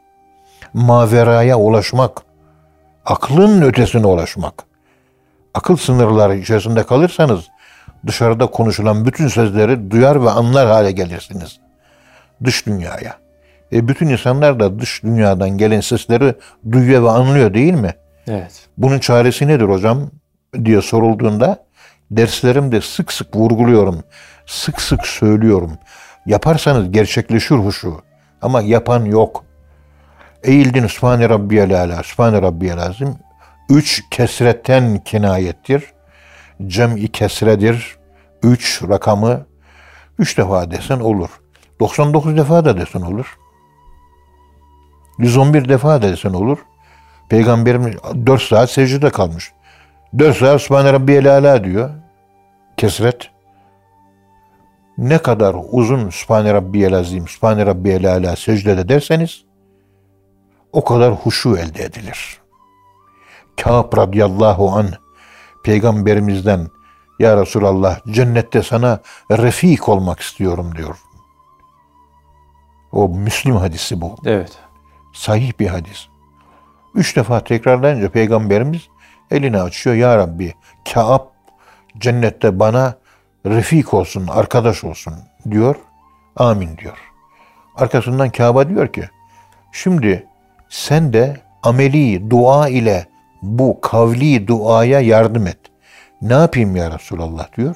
maveraya 0.73 1.57
ulaşmak, 1.59 2.21
aklın 3.05 3.61
ötesine 3.61 4.07
ulaşmak. 4.07 4.53
Akıl 5.53 5.75
sınırları 5.77 6.35
içerisinde 6.37 6.83
kalırsanız 6.85 7.47
dışarıda 8.07 8.45
konuşulan 8.47 9.05
bütün 9.05 9.27
sözleri 9.27 9.91
duyar 9.91 10.23
ve 10.25 10.29
anlar 10.29 10.67
hale 10.67 10.91
gelirsiniz. 10.91 11.59
Dış 12.43 12.65
dünyaya. 12.65 13.26
E 13.73 13.87
bütün 13.87 14.07
insanlar 14.07 14.59
da 14.59 14.79
dış 14.79 15.03
dünyadan 15.03 15.49
gelen 15.49 15.81
sesleri 15.81 16.35
duyuyor 16.71 17.03
ve 17.03 17.09
anlıyor 17.09 17.53
değil 17.53 17.73
mi? 17.73 17.93
Evet. 18.27 18.67
Bunun 18.77 18.99
çaresi 18.99 19.47
nedir 19.47 19.65
hocam 19.65 20.11
diye 20.65 20.81
sorulduğunda 20.81 21.67
derslerimde 22.11 22.81
sık 22.81 23.11
sık 23.11 23.35
vurguluyorum. 23.35 24.03
Sık 24.45 24.81
sık 24.81 25.07
söylüyorum. 25.07 25.71
Yaparsanız 26.25 26.91
gerçekleşir 26.91 27.55
huşu. 27.55 28.01
Ama 28.41 28.61
yapan 28.61 29.05
yok. 29.05 29.43
Eğildin 30.43 30.87
Sübhane 30.87 31.29
Rabbiyel 31.29 31.81
Ala, 31.81 32.03
Sübhane 32.03 32.41
Rabbiyel 32.41 32.79
Azim. 32.79 33.15
Üç 33.69 34.03
kesretten 34.11 34.97
kinayettir. 35.03 35.83
Cem'i 36.67 37.07
kesredir. 37.07 37.95
Üç 38.43 38.83
rakamı 38.89 39.45
üç 40.19 40.37
defa 40.37 40.71
desen 40.71 40.99
olur. 40.99 41.29
99 41.79 42.37
defa 42.37 42.65
da 42.65 42.77
desen 42.77 43.01
olur. 43.01 43.37
111 45.17 45.69
defa 45.69 46.01
desen 46.01 46.33
olur. 46.33 46.57
Peygamberimiz 47.29 47.95
4 48.25 48.41
saat 48.41 48.71
secdede 48.71 49.09
kalmış. 49.09 49.51
4 50.19 50.37
saat 50.37 50.61
Sübhane 50.61 50.93
Rabbiyel 50.93 51.37
Ala 51.37 51.63
diyor. 51.63 51.89
Kesret. 52.77 53.29
Ne 54.97 55.17
kadar 55.17 55.55
uzun 55.71 56.09
Sübhane 56.09 56.53
Rabbiyel 56.53 56.93
Azim, 56.93 57.27
Sübhane 57.27 57.65
Rabbiyel 57.65 58.11
Ala 58.11 58.35
secdede 58.35 58.89
derseniz 58.89 59.43
o 60.71 60.83
kadar 60.83 61.13
huşu 61.13 61.57
elde 61.57 61.83
edilir. 61.83 62.37
Kâb 63.57 63.97
radıyallahu 63.97 64.69
an 64.69 64.87
peygamberimizden 65.63 66.67
ya 67.19 67.37
Resulallah 67.41 67.99
cennette 68.11 68.63
sana 68.63 68.99
refik 69.31 69.89
olmak 69.89 70.19
istiyorum 70.19 70.73
diyor. 70.77 70.97
O 72.91 73.09
Müslim 73.09 73.55
hadisi 73.55 74.01
bu. 74.01 74.15
Evet. 74.25 74.66
Sahih 75.13 75.51
bir 75.59 75.67
hadis. 75.67 76.07
Üç 76.95 77.15
defa 77.15 77.43
tekrarlayınca 77.43 78.09
peygamberimiz 78.09 78.81
elini 79.31 79.61
açıyor. 79.61 79.95
Ya 79.95 80.17
Rabbi 80.17 80.53
Kâb 80.93 81.21
cennette 81.97 82.59
bana 82.59 82.95
refik 83.45 83.93
olsun, 83.93 84.27
arkadaş 84.27 84.83
olsun 84.83 85.13
diyor. 85.51 85.75
Amin 86.35 86.77
diyor. 86.77 86.97
Arkasından 87.75 88.29
Kâb'a 88.29 88.69
diyor 88.69 88.87
ki 88.87 89.09
şimdi 89.71 90.27
sen 90.69 91.13
de 91.13 91.41
ameli 91.63 92.29
dua 92.29 92.69
ile 92.69 93.05
bu 93.41 93.81
kavli 93.81 94.47
duaya 94.47 94.99
yardım 94.99 95.47
et. 95.47 95.59
Ne 96.21 96.33
yapayım 96.33 96.75
ya 96.75 96.91
Resulallah 96.91 97.57
diyor. 97.57 97.75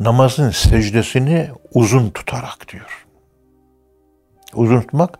Namazın 0.00 0.50
secdesini 0.50 1.50
uzun 1.74 2.10
tutarak 2.10 2.68
diyor. 2.72 3.06
Uzun 4.54 4.80
tutmak 4.80 5.18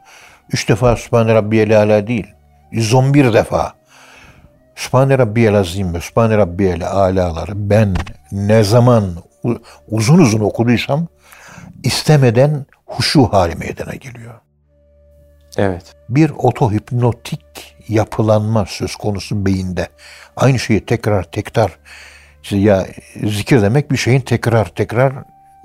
üç 0.52 0.68
defa 0.68 0.96
Sübhane 0.96 1.34
Rabbiyel 1.34 1.78
Ala 1.78 2.06
değil. 2.06 2.26
111 2.70 3.32
defa. 3.32 3.72
Sübhane 4.76 5.18
Rabbiyel 5.18 5.54
Azim 5.54 5.94
ve 5.94 6.00
Sübhane 6.00 6.36
Rabbiyel 6.36 6.86
Ala'ları 6.86 7.70
ben 7.70 7.94
ne 8.32 8.64
zaman 8.64 9.04
uzun 9.88 10.18
uzun 10.18 10.40
okuduysam 10.40 11.06
istemeden 11.82 12.66
huşu 12.86 13.32
hali 13.32 13.54
meydana 13.54 13.94
geliyor. 13.94 14.34
Evet. 15.56 15.94
Bir 16.08 16.30
otohipnotik 16.30 17.76
yapılanma 17.88 18.66
söz 18.66 18.96
konusu 18.96 19.46
beyinde. 19.46 19.88
Aynı 20.36 20.58
şeyi 20.58 20.86
tekrar 20.86 21.22
tekrar 21.22 21.78
ya 22.50 22.86
zikir 23.24 23.62
demek 23.62 23.90
bir 23.90 23.96
şeyin 23.96 24.20
tekrar 24.20 24.64
tekrar 24.64 25.12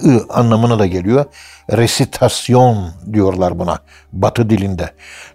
ı 0.06 0.25
anlamına 0.30 0.80
da 0.80 0.86
geliyor. 0.86 1.25
Resitasyon 1.72 2.92
diyorlar 3.13 3.60
buna 3.60 3.80
batı 4.13 4.50
dilinde. 4.50 4.89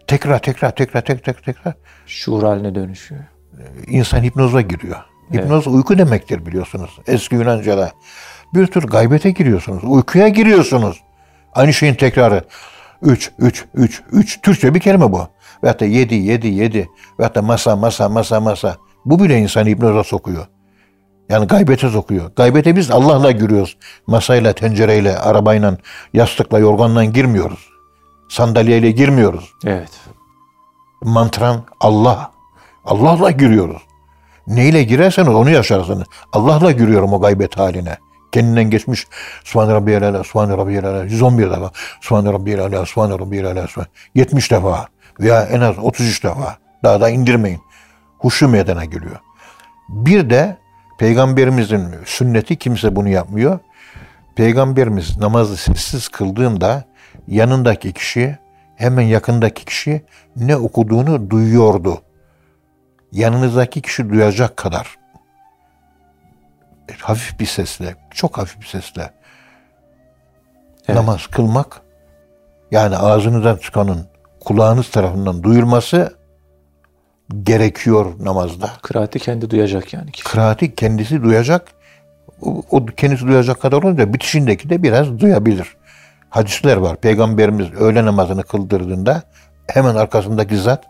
Tekrar 0.06 0.38
tekrar 0.38 0.74
tekrar 0.74 1.00
tekrar 1.04 1.34
tekrar 1.34 1.74
Şuur 2.06 2.42
haline 2.42 2.74
dönüşüyor. 2.74 3.20
insan 3.86 4.22
hipnoza 4.22 4.60
giriyor. 4.60 4.96
Hipnoz 5.32 5.66
uyku 5.66 5.98
demektir 5.98 6.46
biliyorsunuz. 6.46 6.90
Eski 7.06 7.34
Yunanca'da. 7.34 7.90
Bir 8.54 8.66
tür 8.66 8.82
gaybete 8.82 9.30
giriyorsunuz. 9.30 9.84
Uykuya 9.84 10.28
giriyorsunuz. 10.28 11.00
Aynı 11.54 11.72
şeyin 11.72 11.94
tekrarı. 11.94 12.44
Üç, 13.02 13.30
üç, 13.38 13.64
üç, 13.74 14.02
üç. 14.12 14.40
Türkçe 14.42 14.74
bir 14.74 14.80
kelime 14.80 15.12
bu. 15.12 15.28
Veyahut 15.62 15.80
da 15.80 15.84
yedi, 15.84 16.14
yedi, 16.14 16.48
yedi. 16.48 16.88
Veyahut 17.18 17.36
da 17.36 17.42
masa, 17.42 17.76
masa, 17.76 18.08
masa, 18.08 18.40
masa. 18.40 18.76
Bu 19.04 19.22
bile 19.24 19.38
insanı 19.38 19.68
hipnoza 19.68 20.04
sokuyor. 20.04 20.46
Yani 21.28 21.46
gaybete 21.46 21.88
sokuyor. 21.88 22.30
Gaybete 22.36 22.76
biz 22.76 22.90
Allah'la 22.90 23.30
giriyoruz. 23.30 23.76
Masayla, 24.06 24.52
tencereyle, 24.52 25.18
arabayla, 25.18 25.76
yastıkla, 26.12 26.58
yorganla 26.58 27.04
girmiyoruz. 27.04 27.68
Sandalyeyle 28.28 28.90
girmiyoruz. 28.90 29.52
Evet. 29.66 29.90
Mantran 31.02 31.64
Allah. 31.80 32.30
Allah'la 32.84 33.30
giriyoruz. 33.30 33.82
Neyle 34.46 34.82
girerseniz 34.82 35.28
onu 35.28 35.50
yaşarsınız. 35.50 36.06
Allah'la 36.32 36.70
giriyorum 36.72 37.12
o 37.12 37.20
gaybet 37.20 37.58
haline. 37.58 37.96
Kendinden 38.32 38.70
geçmiş 38.70 39.06
Subhane 39.44 39.74
Rabbiyel 39.74 40.08
Ala, 40.08 40.24
Subhane 40.24 40.56
Rabbiyel 40.56 40.84
Ala, 40.86 41.04
111 41.04 41.50
defa. 41.50 41.70
Subhane 42.00 42.32
Rabbiyel 42.32 42.60
Ala, 42.60 42.86
Subhane 42.86 43.14
Rabbiyel 43.14 43.46
Ala, 43.46 43.66
Subhane- 43.68 43.88
70 44.14 44.50
defa 44.50 44.86
veya 45.20 45.42
en 45.42 45.60
az 45.60 45.78
33 45.78 46.24
defa. 46.24 46.56
Daha 46.84 47.00
da 47.00 47.08
indirmeyin. 47.08 47.60
Huşu 48.18 48.48
meydana 48.48 48.84
geliyor. 48.84 49.16
Bir 49.88 50.30
de 50.30 50.56
Peygamberimizin 51.02 51.88
sünneti 52.04 52.56
kimse 52.56 52.96
bunu 52.96 53.08
yapmıyor. 53.08 53.58
Peygamberimiz 54.36 55.18
namazı 55.18 55.56
sessiz 55.56 56.08
kıldığında 56.08 56.84
yanındaki 57.28 57.92
kişi 57.92 58.38
hemen 58.76 59.02
yakındaki 59.02 59.64
kişi 59.64 60.04
ne 60.36 60.56
okuduğunu 60.56 61.30
duyuyordu. 61.30 62.02
Yanınızdaki 63.12 63.82
kişi 63.82 64.10
duyacak 64.10 64.56
kadar 64.56 64.96
hafif 66.98 67.40
bir 67.40 67.46
sesle, 67.46 67.94
çok 68.10 68.38
hafif 68.38 68.60
bir 68.60 68.66
sesle 68.66 69.10
Evet. 70.88 70.96
namaz 70.96 71.26
kılmak 71.26 71.80
yani 72.70 72.96
ağzınızdan 72.96 73.56
çıkanın 73.56 74.06
kulağınız 74.40 74.90
tarafından 74.90 75.42
duyulması 75.42 76.16
gerekiyor 77.42 78.06
namazda. 78.20 78.70
Kıraati 78.82 79.18
kendi 79.18 79.50
duyacak 79.50 79.92
yani. 79.92 80.12
kişi. 80.12 80.24
Kıraati 80.24 80.74
kendisi 80.74 81.22
duyacak. 81.22 81.68
O, 82.42 82.62
o 82.70 82.86
kendisi 82.86 83.26
duyacak 83.26 83.60
kadar 83.60 83.82
olunca 83.82 84.14
bitişindeki 84.14 84.70
de 84.70 84.82
biraz 84.82 85.18
duyabilir. 85.18 85.76
Hadisler 86.30 86.76
var. 86.76 86.96
Peygamberimiz 86.96 87.72
öğle 87.72 88.04
namazını 88.04 88.42
kıldırdığında 88.42 89.22
hemen 89.66 89.94
arkasındaki 89.94 90.56
zat 90.56 90.84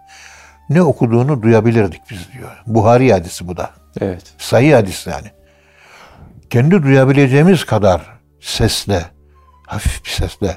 ne 0.71 0.83
okuduğunu 0.83 1.43
duyabilirdik 1.43 2.01
biz 2.11 2.33
diyor. 2.33 2.63
Buhari 2.67 3.13
hadisi 3.13 3.49
bu 3.49 3.57
da. 3.57 3.71
Evet. 4.01 4.23
Sayı 4.39 4.75
hadis 4.75 5.07
yani. 5.07 5.27
Kendi 6.51 6.83
duyabileceğimiz 6.83 7.65
kadar 7.65 8.03
sesle, 8.41 9.05
hafif 9.67 10.05
bir 10.05 10.11
sesle 10.11 10.57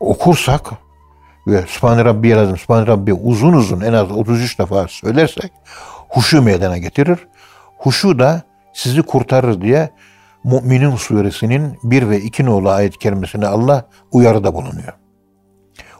okursak 0.00 0.70
Sübhane 1.48 2.04
Rabbiye 2.04 2.36
lazım, 2.36 2.56
Sübhane 2.56 2.86
Rabbiye 2.86 3.16
uzun 3.16 3.52
uzun 3.52 3.80
en 3.80 3.92
az 3.92 4.10
33 4.10 4.58
defa 4.58 4.88
söylersek 4.88 5.52
huşu 6.08 6.42
meydana 6.42 6.78
getirir. 6.78 7.18
Huşu 7.78 8.18
da 8.18 8.42
sizi 8.72 9.02
kurtarır 9.02 9.60
diye 9.60 9.90
Mü'minin 10.44 10.96
suresinin 10.96 11.78
1 11.82 12.08
ve 12.08 12.20
2 12.20 12.44
nolu 12.44 12.70
ayet 12.70 12.98
kerimesine 12.98 13.46
Allah 13.46 13.88
uyarıda 14.12 14.54
bulunuyor. 14.54 14.92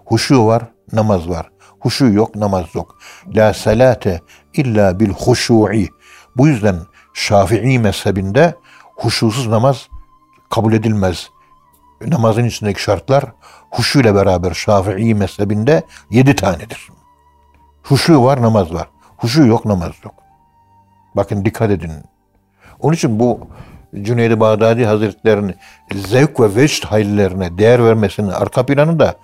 Huşu 0.04 0.46
var, 0.46 0.62
namaz 0.92 1.28
var. 1.28 1.50
Huşu 1.80 2.06
yok, 2.06 2.36
namaz 2.36 2.64
yok. 2.74 2.98
La 3.26 3.54
salate 3.54 4.20
illa 4.54 5.00
bil 5.00 5.10
huşu'i. 5.10 5.88
Bu 6.36 6.48
yüzden 6.48 6.76
Şafii 7.14 7.78
mezhebinde 7.78 8.54
huşusuz 8.96 9.46
namaz 9.46 9.88
kabul 10.50 10.72
edilmez. 10.72 11.30
Namazın 12.06 12.44
içindeki 12.44 12.82
şartlar 12.82 13.24
huşu 13.70 14.00
ile 14.00 14.14
beraber 14.14 14.54
Şafii 14.54 15.14
mezhebinde 15.14 15.82
yedi 16.10 16.36
tanedir. 16.36 16.88
Huşu 17.82 18.24
var, 18.24 18.42
namaz 18.42 18.74
var. 18.74 18.88
Huşu 19.16 19.46
yok, 19.46 19.64
namaz 19.64 19.92
yok. 20.04 20.14
Bakın 21.16 21.44
dikkat 21.44 21.70
edin. 21.70 21.92
Onun 22.80 22.94
için 22.94 23.20
bu 23.20 23.40
Cüneyd-i 24.02 24.40
Bağdadi 24.40 24.86
Hazretleri'nin 24.86 25.54
zevk 25.94 26.40
ve 26.40 26.56
vecd 26.56 26.84
hallerine 26.84 27.58
değer 27.58 27.84
vermesinin 27.84 28.28
arka 28.28 28.66
planı 28.66 29.00
da 29.00 29.14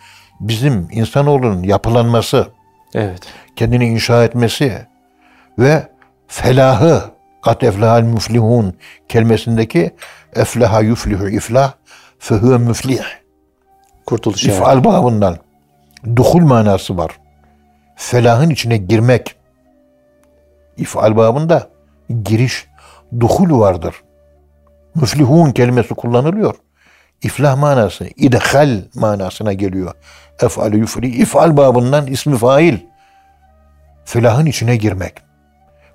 bizim 0.41 0.89
insanoğlunun 0.91 1.63
yapılanması, 1.63 2.49
Evet. 2.95 3.23
kendini 3.57 3.87
inşa 3.87 4.25
etmesi 4.25 4.87
ve 5.59 5.89
felahı 6.29 7.03
kat 7.43 7.63
eflahal 7.63 8.03
müflihun 8.03 8.75
kelimesindeki 9.09 9.91
eflaha 10.37 10.81
yuflihu 10.81 11.29
iflah 11.29 11.73
fehuve 12.19 12.59
müflih. 12.59 13.03
Kurtuluş 14.07 14.45
yani. 14.45 14.57
İfal 14.57 14.85
babından 14.85 15.39
duhul 16.17 16.41
manası 16.41 16.97
var. 16.97 17.11
Felahın 17.97 18.51
içine 18.51 18.77
girmek. 18.77 19.37
İfal 20.77 21.17
babında 21.17 21.69
giriş, 22.25 22.67
duhul 23.21 23.61
vardır. 23.61 23.95
Müflihun 24.95 25.51
kelimesi 25.53 25.95
kullanılıyor. 25.95 26.55
İflah 27.23 27.57
manası, 27.59 28.07
idhal 28.17 28.81
manasına 28.95 29.53
geliyor. 29.53 29.93
Ef'al 30.43 30.75
yufli, 30.75 31.07
ifal 31.07 31.57
babından 31.57 32.07
ismi 32.07 32.37
fail. 32.37 32.79
Felahın 34.05 34.47
içine 34.47 34.77
girmek. 34.77 35.15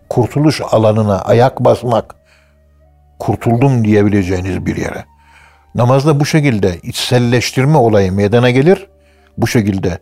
Kurtuluş 0.09 0.61
alanına 0.71 1.21
ayak 1.21 1.59
basmak. 1.59 2.15
Kurtuldum 3.19 3.85
diyebileceğiniz 3.85 4.65
bir 4.65 4.75
yere. 4.75 5.05
Namazda 5.75 6.19
bu 6.19 6.25
şekilde 6.25 6.79
içselleştirme 6.83 7.77
olayı 7.77 8.11
meydana 8.11 8.49
gelir. 8.49 8.87
Bu 9.37 9.47
şekilde 9.47 9.99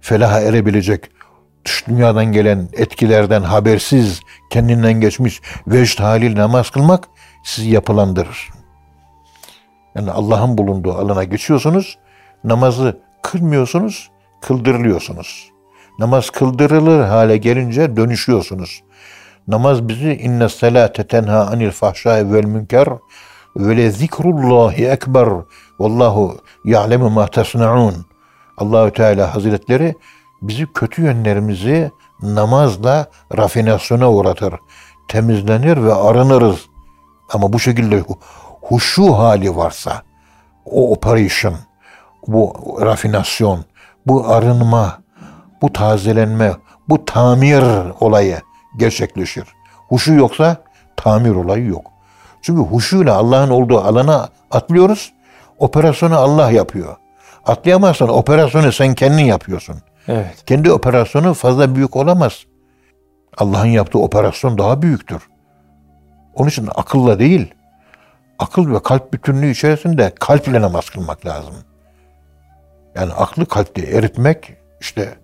felaha 0.00 0.40
erebilecek 0.40 1.10
dış 1.64 1.86
dünyadan 1.88 2.32
gelen 2.32 2.68
etkilerden 2.72 3.42
habersiz 3.42 4.20
kendinden 4.50 5.00
geçmiş 5.00 5.40
vecd 5.66 6.00
haliyle 6.00 6.40
namaz 6.40 6.70
kılmak 6.70 7.08
sizi 7.44 7.70
yapılandırır. 7.70 8.48
Yani 9.94 10.10
Allah'ın 10.10 10.58
bulunduğu 10.58 10.92
alana 10.92 11.24
geçiyorsunuz, 11.24 11.98
namazı 12.44 12.98
kılmıyorsunuz, 13.22 14.10
kıldırılıyorsunuz. 14.40 15.50
Namaz 15.98 16.30
kıldırılır 16.30 17.04
hale 17.04 17.36
gelince 17.36 17.96
dönüşüyorsunuz. 17.96 18.82
Namaz 19.48 19.88
bizi 19.88 20.12
inne 20.12 20.48
salate 20.48 21.06
tenha 21.06 21.46
anil 21.46 21.70
fahşai 21.70 22.32
vel 22.32 22.44
münker 22.44 22.88
ve 23.56 23.76
le 23.76 23.90
zikrullahi 23.90 24.86
ekber 24.86 25.28
vallahu 25.78 26.36
ya'lemu 26.64 27.10
ma 27.10 27.26
tasnaun. 27.26 27.94
Allahü 28.58 28.92
Teala 28.92 29.34
Hazretleri 29.34 29.94
bizi 30.42 30.66
kötü 30.72 31.02
yönlerimizi 31.02 31.90
namazla 32.22 33.06
rafinasyona 33.36 34.10
uğratır. 34.12 34.54
Temizlenir 35.08 35.84
ve 35.84 35.94
arınırız. 35.94 36.66
Ama 37.32 37.52
bu 37.52 37.58
şekilde 37.58 38.00
hu- 38.00 38.18
huşu 38.62 39.18
hali 39.18 39.56
varsa, 39.56 40.02
o 40.64 40.92
operation, 40.92 41.54
bu 42.26 42.54
rafinasyon, 42.80 43.64
bu 44.06 44.28
arınma, 44.28 44.98
bu 45.62 45.72
tazelenme, 45.72 46.52
bu 46.88 47.04
tamir 47.04 47.64
olayı 48.00 48.40
gerçekleşir. 48.76 49.44
Huşu 49.88 50.14
yoksa 50.14 50.56
tamir 50.96 51.30
olayı 51.34 51.66
yok. 51.66 51.91
Çünkü 52.42 52.60
huşuyla 52.62 53.14
Allah'ın 53.14 53.50
olduğu 53.50 53.80
alana 53.80 54.28
atlıyoruz. 54.50 55.12
Operasyonu 55.58 56.16
Allah 56.16 56.50
yapıyor. 56.50 56.96
Atlayamazsan 57.46 58.08
operasyonu 58.08 58.72
sen 58.72 58.94
kendin 58.94 59.24
yapıyorsun. 59.24 59.76
Evet. 60.08 60.44
Kendi 60.46 60.72
operasyonu 60.72 61.34
fazla 61.34 61.74
büyük 61.74 61.96
olamaz. 61.96 62.44
Allah'ın 63.36 63.66
yaptığı 63.66 63.98
operasyon 63.98 64.58
daha 64.58 64.82
büyüktür. 64.82 65.28
Onun 66.34 66.48
için 66.48 66.68
akılla 66.74 67.18
değil, 67.18 67.54
akıl 68.38 68.74
ve 68.74 68.82
kalp 68.82 69.12
bütünlüğü 69.12 69.50
içerisinde 69.50 70.12
kalple 70.20 70.60
namaz 70.60 70.90
kılmak 70.90 71.26
lazım. 71.26 71.54
Yani 72.94 73.12
aklı 73.12 73.46
kalpte 73.46 73.82
eritmek, 73.82 74.56
işte 74.80 75.14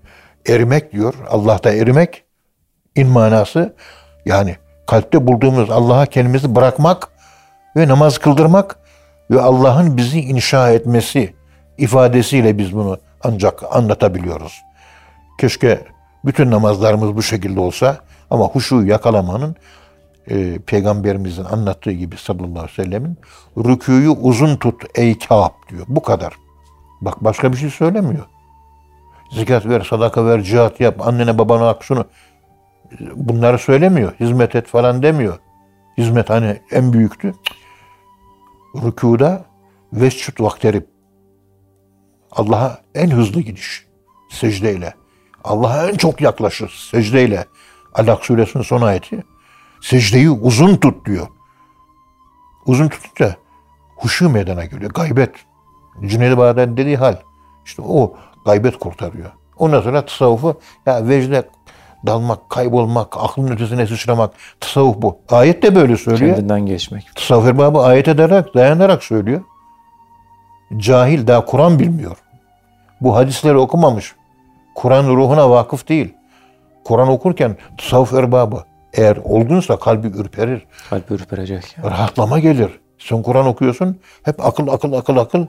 erimek 0.46 0.92
diyor. 0.92 1.14
Allah'ta 1.30 1.72
erimek, 1.72 2.24
in 2.94 3.08
manası 3.08 3.74
yani 4.24 4.56
kalpte 4.88 5.26
bulduğumuz 5.26 5.70
Allah'a 5.70 6.06
kendimizi 6.06 6.54
bırakmak 6.54 7.08
ve 7.76 7.88
namaz 7.88 8.18
kıldırmak 8.18 8.76
ve 9.30 9.40
Allah'ın 9.40 9.96
bizi 9.96 10.20
inşa 10.20 10.70
etmesi 10.70 11.34
ifadesiyle 11.78 12.58
biz 12.58 12.72
bunu 12.72 12.98
ancak 13.24 13.62
anlatabiliyoruz. 13.76 14.62
Keşke 15.40 15.84
bütün 16.24 16.50
namazlarımız 16.50 17.16
bu 17.16 17.22
şekilde 17.22 17.60
olsa 17.60 17.96
ama 18.30 18.44
huşu 18.44 18.82
yakalamanın 18.82 19.56
e, 20.30 20.58
peygamberimizin 20.58 21.44
anlattığı 21.44 21.92
gibi 21.92 22.16
sallallahu 22.16 22.48
aleyhi 22.48 22.78
ve 22.78 22.84
sellemin 22.84 23.16
rüküyü 23.56 24.08
uzun 24.08 24.56
tut 24.56 24.82
ey 24.94 25.18
Kâb 25.18 25.52
diyor. 25.68 25.86
Bu 25.88 26.02
kadar. 26.02 26.32
Bak 27.00 27.24
başka 27.24 27.52
bir 27.52 27.56
şey 27.56 27.70
söylemiyor. 27.70 28.24
Zekat 29.32 29.66
ver, 29.66 29.86
sadaka 29.90 30.26
ver, 30.26 30.42
cihat 30.42 30.80
yap, 30.80 31.06
annene 31.06 31.38
babana 31.38 31.62
bak 31.62 31.84
şunu. 31.84 32.04
Bunları 33.14 33.58
söylemiyor. 33.58 34.12
Hizmet 34.20 34.54
et 34.54 34.66
falan 34.66 35.02
demiyor. 35.02 35.38
Hizmet 35.98 36.30
hani 36.30 36.62
en 36.70 36.92
büyüktü. 36.92 37.34
Rükuda 38.84 39.44
vescut 39.92 40.40
vakterip 40.40 40.88
Allah'a 42.32 42.78
en 42.94 43.10
hızlı 43.10 43.40
gidiş 43.40 43.86
secdeyle. 44.30 44.94
Allah'a 45.44 45.88
en 45.88 45.96
çok 45.96 46.20
yaklaşır 46.20 46.88
secdeyle. 46.90 47.46
Alak 47.94 48.24
suresinin 48.24 48.62
son 48.62 48.82
ayeti. 48.82 49.24
Secdeyi 49.80 50.30
uzun 50.30 50.76
tut 50.76 51.06
diyor. 51.06 51.26
Uzun 52.66 52.88
tutunca 52.88 53.36
huşu 53.96 54.30
meydana 54.30 54.64
geliyor. 54.64 54.90
Gaybet. 54.90 55.34
Cüneyd-i 56.06 56.38
Bağdadi 56.38 56.76
dediği 56.76 56.96
hal. 56.96 57.16
İşte 57.64 57.82
o 57.82 58.16
gaybet 58.44 58.78
kurtarıyor. 58.78 59.30
Ondan 59.56 59.80
sonra 59.80 60.06
tasavvufu 60.06 60.60
ya 60.86 61.08
vecde 61.08 61.48
dalmak, 62.06 62.50
kaybolmak, 62.50 63.16
aklın 63.16 63.48
ötesine 63.48 63.86
sıçramak. 63.86 64.34
Tasavvuf 64.60 65.02
bu. 65.02 65.18
Ayet 65.30 65.62
de 65.62 65.74
böyle 65.74 65.96
söylüyor. 65.96 66.34
Kendinden 66.36 66.66
geçmek. 66.66 67.14
Tasavvuf 67.14 67.46
erbabı 67.46 67.78
ayet 67.78 68.08
ederek, 68.08 68.54
dayanarak 68.54 69.04
söylüyor. 69.04 69.40
Cahil 70.76 71.26
daha 71.26 71.44
Kur'an 71.44 71.78
bilmiyor. 71.78 72.16
Bu 73.00 73.16
hadisleri 73.16 73.56
okumamış. 73.56 74.14
Kur'an 74.74 75.06
ruhuna 75.06 75.50
vakıf 75.50 75.88
değil. 75.88 76.14
Kur'an 76.84 77.08
okurken 77.08 77.56
tasavvuf 77.78 78.14
erbabı 78.14 78.64
eğer 78.92 79.16
olgunsa 79.16 79.78
kalbi 79.78 80.06
ürperir. 80.06 80.66
Kalp 80.90 81.10
ürperecek. 81.10 81.76
Rahatlama 81.84 82.38
gelir. 82.38 82.80
Sen 82.98 83.22
Kur'an 83.22 83.46
okuyorsun 83.46 84.00
hep 84.22 84.46
akıl 84.46 84.68
akıl 84.68 84.92
akıl 84.92 85.16
akıl 85.16 85.46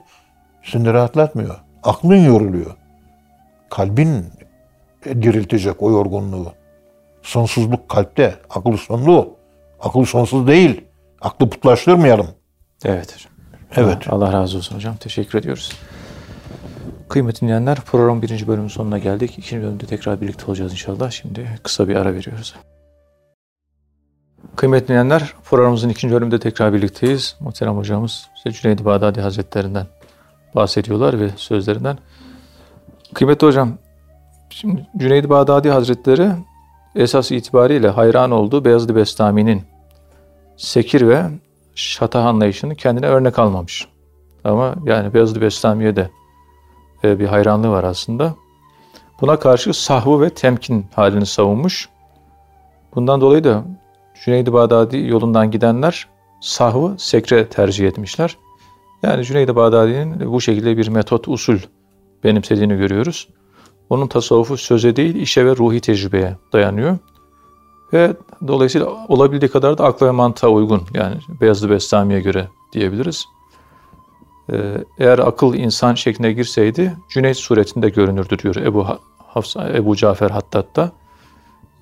seni 0.62 0.92
rahatlatmıyor. 0.92 1.60
Aklın 1.82 2.24
yoruluyor. 2.24 2.76
Kalbin 3.70 4.24
diriltecek 5.04 5.82
o 5.82 5.90
yorgunluğu. 5.90 6.52
Sonsuzluk 7.22 7.88
kalpte. 7.88 8.34
Akıl 8.50 8.76
sonlu. 8.76 9.36
Akıl 9.80 10.04
sonsuz 10.04 10.46
değil. 10.46 10.84
Aklı 11.20 11.50
putlaştırmayalım. 11.50 12.28
Evet 12.84 13.14
hocam. 13.14 13.32
Evet. 13.76 14.12
Allah 14.12 14.32
razı 14.32 14.56
olsun 14.56 14.76
hocam. 14.76 14.96
Teşekkür 14.96 15.38
ediyoruz. 15.38 15.72
Kıymetli 17.08 17.40
dinleyenler 17.40 17.80
program 17.80 18.22
birinci 18.22 18.48
bölümün 18.48 18.68
sonuna 18.68 18.98
geldik. 18.98 19.38
İkinci 19.38 19.62
bölümde 19.62 19.86
tekrar 19.86 20.20
birlikte 20.20 20.46
olacağız 20.46 20.72
inşallah. 20.72 21.10
Şimdi 21.10 21.48
kısa 21.62 21.88
bir 21.88 21.96
ara 21.96 22.14
veriyoruz. 22.14 22.54
Kıymetli 24.56 24.88
dinleyenler 24.88 25.34
programımızın 25.44 25.88
ikinci 25.88 26.14
bölümünde 26.14 26.40
tekrar 26.40 26.72
birlikteyiz. 26.72 27.36
Muhterem 27.40 27.76
hocamız 27.76 28.28
işte 28.36 28.52
Cüneyd-i 28.52 28.84
Bağdadi 28.84 29.20
Hazretlerinden 29.20 29.86
bahsediyorlar 30.54 31.20
ve 31.20 31.30
sözlerinden. 31.36 31.98
Kıymetli 33.14 33.46
hocam, 33.46 33.78
şimdi 34.50 34.86
Cüneyd-i 34.96 35.30
Bağdadi 35.30 35.70
Hazretleri 35.70 36.30
esas 36.94 37.30
itibariyle 37.30 37.88
hayran 37.88 38.30
olduğu 38.30 38.64
Beyazıt 38.64 38.94
Bestami'nin 38.94 39.62
sekir 40.56 41.08
ve 41.08 41.24
şatah 41.74 42.26
anlayışını 42.26 42.74
kendine 42.74 43.06
örnek 43.06 43.38
almamış. 43.38 43.88
Ama 44.44 44.74
yani 44.84 45.14
Beyazıt 45.14 45.40
Bestami'ye 45.40 45.96
de 45.96 46.10
e, 47.04 47.18
bir 47.18 47.26
hayranlığı 47.26 47.70
var 47.70 47.84
aslında. 47.84 48.34
Buna 49.20 49.38
karşı 49.38 49.74
sahvu 49.74 50.20
ve 50.20 50.30
temkin 50.30 50.86
halini 50.94 51.26
savunmuş. 51.26 51.88
Bundan 52.94 53.20
dolayı 53.20 53.44
da 53.44 53.64
Cüneyd-i 54.24 54.52
Bağdadi 54.52 54.98
yolundan 54.98 55.50
gidenler 55.50 56.08
sahvı 56.40 56.94
sekre 56.98 57.48
tercih 57.48 57.88
etmişler. 57.88 58.36
Yani 59.02 59.24
Cüneyd-i 59.24 59.56
Bağdadi'nin 59.56 60.32
bu 60.32 60.40
şekilde 60.40 60.76
bir 60.76 60.88
metot, 60.88 61.28
usul 61.28 61.58
benimsediğini 62.24 62.76
görüyoruz. 62.76 63.28
Onun 63.90 64.06
tasavvufu 64.06 64.56
söze 64.56 64.96
değil, 64.96 65.14
işe 65.14 65.46
ve 65.46 65.56
ruhi 65.56 65.80
tecrübeye 65.80 66.36
dayanıyor. 66.52 66.98
Ve 67.92 68.16
dolayısıyla 68.46 68.88
olabildiği 69.08 69.50
kadar 69.50 69.78
da 69.78 69.84
akla 69.84 70.06
ve 70.06 70.10
mantığa 70.10 70.50
uygun. 70.50 70.82
Yani 70.94 71.16
Beyazlı 71.40 71.70
Bestami'ye 71.70 72.20
göre 72.20 72.48
diyebiliriz. 72.72 73.24
Ee, 74.52 74.84
eğer 74.98 75.18
akıl 75.18 75.54
insan 75.54 75.94
şekline 75.94 76.32
girseydi 76.32 76.96
Cüneyt 77.08 77.36
suretinde 77.36 77.88
görünürdü 77.88 78.38
diyor 78.38 78.56
Ebu 78.56 78.86
Hafsa, 79.18 79.68
Ebu 79.68 79.96
Cafer 79.96 80.30
Hattat'ta. 80.30 80.92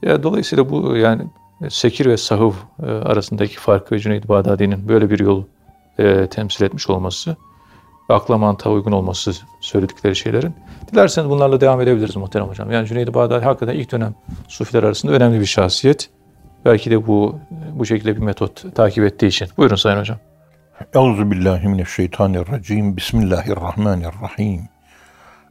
Ya, 0.02 0.22
dolayısıyla 0.22 0.70
bu 0.70 0.96
yani 0.96 1.22
sekir 1.68 2.06
ve 2.06 2.16
sahuv 2.16 2.52
e, 2.82 2.86
arasındaki 2.86 3.58
fark 3.58 3.92
ve 3.92 3.98
Cüneyd 3.98 4.28
Bağdadi'nin 4.28 4.88
böyle 4.88 5.10
bir 5.10 5.18
yolu 5.18 5.46
e, 5.98 6.26
temsil 6.26 6.64
etmiş 6.64 6.90
olması 6.90 7.36
akla 8.08 8.38
mantığa 8.38 8.72
uygun 8.72 8.92
olması 8.92 9.32
söyledikleri 9.60 10.16
şeylerin. 10.16 10.54
Dilerseniz 10.92 11.30
bunlarla 11.30 11.60
devam 11.60 11.80
edebiliriz 11.80 12.16
muhterem 12.16 12.46
hocam. 12.46 12.70
Yani 12.70 12.88
Cüneyd-i 12.88 13.14
Bağdadi 13.14 13.44
hakikaten 13.44 13.74
ilk 13.74 13.92
dönem 13.92 14.14
sufiler 14.48 14.82
arasında 14.82 15.12
önemli 15.12 15.40
bir 15.40 15.46
şahsiyet. 15.46 16.10
Belki 16.64 16.90
de 16.90 17.06
bu 17.06 17.38
bu 17.72 17.86
şekilde 17.86 18.16
bir 18.16 18.22
metot 18.22 18.74
takip 18.74 19.04
ettiği 19.04 19.26
için. 19.26 19.48
Buyurun 19.56 19.76
Sayın 19.76 19.98
Hocam. 19.98 20.18
Euzu 20.94 21.30
billahi 21.30 21.68
mineşşeytanirracim. 21.68 22.96
Bismillahirrahmanirrahim. 22.96 24.68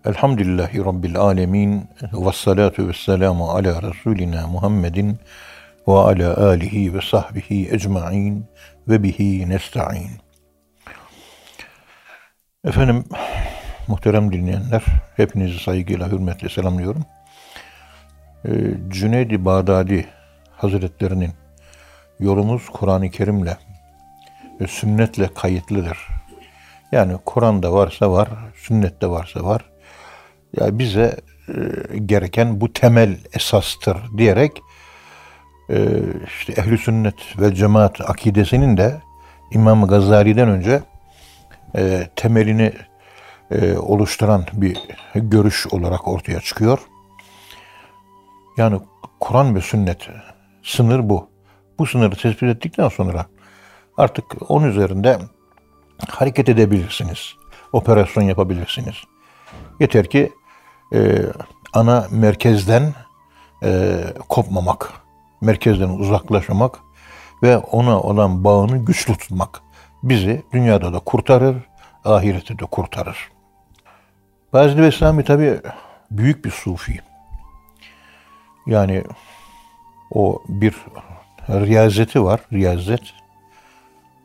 Elhamdülillahi 0.06 0.86
Rabbil 0.86 1.18
alemin. 1.18 1.90
Ve 2.14 2.32
salatu 2.34 2.88
ve 2.88 2.94
selamu 2.94 3.50
ala 3.50 3.82
Resulina 3.82 4.48
Muhammedin 4.48 5.20
ve 5.88 5.94
ala 5.94 6.48
alihi 6.48 6.94
ve 6.94 7.02
sahbihi 7.02 7.70
ecma'in 7.72 8.46
ve 8.88 9.04
bihi 9.04 9.50
nesta'in. 9.50 10.27
Efendim, 12.68 13.04
muhterem 13.88 14.32
dinleyenler, 14.32 14.84
hepinizi 15.16 15.60
saygıyla, 15.60 16.12
hürmetle 16.12 16.50
selamlıyorum. 16.50 17.06
Ee, 18.46 18.52
Cüneyd-i 18.90 19.46
Bağdadi 19.46 20.06
Hazretlerinin 20.52 21.32
yolumuz 22.20 22.70
Kur'an-ı 22.70 23.10
Kerim'le 23.10 23.58
ve 24.62 24.68
sünnetle 24.68 25.30
kayıtlıdır. 25.34 25.98
Yani 26.92 27.18
Kur'an'da 27.26 27.74
varsa 27.74 28.12
var, 28.12 28.30
sünnette 28.56 29.08
varsa 29.10 29.44
var. 29.44 29.66
Ya 30.60 30.80
bize 30.80 31.18
e, 31.50 31.98
gereken 31.98 32.62
bu 32.62 32.74
temel 32.74 33.18
esastır 33.34 33.98
diyerek 34.18 34.62
e, 35.70 35.78
işte 36.40 36.54
ehli 36.54 36.78
sünnet 36.78 37.40
ve 37.40 37.56
cemaat 37.56 38.10
akidesinin 38.10 38.78
de 38.78 39.02
İmam 39.52 39.88
Gazali'den 39.88 40.50
önce 40.50 40.82
e, 41.76 42.10
temelini 42.16 42.74
e, 43.52 43.78
oluşturan 43.78 44.46
bir 44.54 44.78
görüş 45.16 45.68
olarak 45.68 46.08
ortaya 46.08 46.42
çıkıyor. 46.42 46.80
Yani 48.58 48.80
Kur'an 49.20 49.56
ve 49.56 49.62
sünnet 49.62 50.10
sınır 50.64 51.10
bu. 51.10 51.30
Bu 51.80 51.86
sınırı 51.86 52.16
tespit 52.16 52.44
ettikten 52.44 52.90
sonra 52.90 53.26
artık 53.98 54.52
onun 54.52 54.68
üzerinde 54.68 55.20
hareket 56.10 56.50
edebilirsiniz. 56.50 57.34
Operasyon 57.74 58.24
yapabilirsiniz. 58.24 58.96
Yeter 59.80 60.10
ki 60.10 60.32
e, 60.94 61.20
ana 61.74 62.08
merkezden 62.12 62.94
e, 63.64 64.00
kopmamak, 64.30 64.94
merkezden 65.42 65.90
uzaklaşmamak 65.90 66.80
ve 67.44 67.58
ona 67.58 68.00
olan 68.00 68.44
bağını 68.44 68.78
güçlü 68.86 69.18
tutmak 69.18 69.62
bizi 70.04 70.44
dünyada 70.54 70.94
da 70.94 71.00
kurtarır, 71.00 71.56
ahirette 72.06 72.60
de 72.60 72.66
kurtarır. 72.66 73.32
Bazı 74.54 74.78
Bestami 74.78 75.24
tabi 75.24 75.60
büyük 76.12 76.46
bir 76.46 76.52
sufi. 76.52 77.00
Yani 78.68 79.04
o 80.12 80.44
bir 80.48 80.76
riyazeti 81.50 82.24
var, 82.24 82.40
riyazet. 82.54 83.02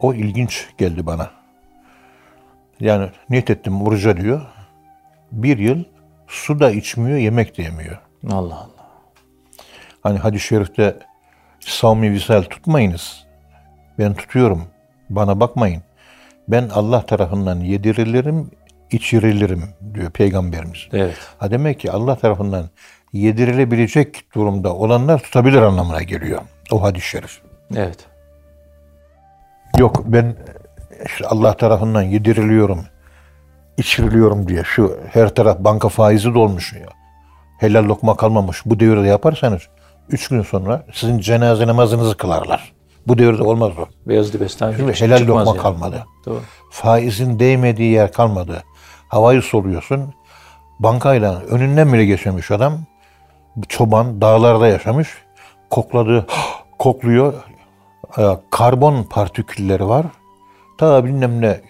O 0.00 0.14
ilginç 0.14 0.68
geldi 0.78 1.06
bana. 1.06 1.30
Yani 2.80 3.10
niyet 3.30 3.50
ettim 3.50 3.82
oruca 3.82 4.16
diyor. 4.16 4.40
Bir 5.32 5.58
yıl 5.58 5.84
su 6.26 6.60
da 6.60 6.70
içmiyor, 6.70 7.18
yemek 7.18 7.58
de 7.58 7.62
yemiyor. 7.62 7.98
Allah 8.30 8.54
Allah. 8.54 8.68
Hani 10.02 10.18
hadis-i 10.18 10.46
şerifte 10.46 10.98
savmi 11.60 12.12
visal 12.12 12.42
tutmayınız. 12.42 13.26
Ben 13.98 14.14
tutuyorum. 14.14 14.66
Bana 15.16 15.40
bakmayın. 15.40 15.82
Ben 16.48 16.68
Allah 16.68 17.06
tarafından 17.06 17.60
yedirilirim, 17.60 18.50
içirilirim 18.90 19.64
diyor 19.94 20.10
Peygamberimiz. 20.10 20.88
Evet. 20.92 21.16
Ha 21.38 21.50
demek 21.50 21.80
ki 21.80 21.92
Allah 21.92 22.16
tarafından 22.16 22.70
yedirilebilecek 23.12 24.34
durumda 24.34 24.74
olanlar 24.74 25.18
tutabilir 25.18 25.62
anlamına 25.62 26.02
geliyor. 26.02 26.40
O 26.70 26.82
hadis-i 26.82 27.08
şerif. 27.08 27.40
Evet. 27.76 27.98
Yok 29.78 30.02
ben 30.06 30.36
işte 31.06 31.26
Allah 31.26 31.56
tarafından 31.56 32.02
yediriliyorum, 32.02 32.84
içiriliyorum 33.76 34.48
diye 34.48 34.62
şu 34.64 34.98
her 35.12 35.34
taraf 35.34 35.58
banka 35.58 35.88
faizi 35.88 36.34
dolmuş 36.34 36.72
ya. 36.72 36.86
Helal 37.58 37.84
lokma 37.84 38.16
kalmamış. 38.16 38.62
Bu 38.66 38.80
devirde 38.80 39.06
yaparsanız 39.06 39.62
üç 40.08 40.28
gün 40.28 40.42
sonra 40.42 40.84
sizin 40.92 41.18
cenaze 41.18 41.66
namazınızı 41.66 42.16
kılarlar. 42.16 42.72
Bu 43.06 43.18
devirde 43.18 43.42
olmaz 43.42 43.72
o. 43.78 44.08
Beyazıt 44.08 44.40
Bestami. 44.40 44.76
Şimdi 44.76 45.00
helal 45.00 45.26
lokma 45.26 45.44
yani. 45.46 45.56
kalmadı. 45.58 46.06
Doğru. 46.26 46.40
Faizin 46.70 47.38
değmediği 47.38 47.92
yer 47.92 48.12
kalmadı. 48.12 48.62
Havayı 49.08 49.42
soluyorsun. 49.42 50.14
Bankayla 50.80 51.40
önünden 51.40 51.92
bile 51.92 52.04
geçmemiş 52.04 52.50
adam. 52.50 52.78
Çoban 53.68 54.20
dağlarda 54.20 54.68
yaşamış. 54.68 55.08
Kokladı, 55.70 56.26
kokluyor. 56.78 57.34
Karbon 58.50 59.02
partikülleri 59.02 59.88
var. 59.88 60.06
Ta 60.78 61.04
bilmem 61.04 61.40
ne 61.40 61.60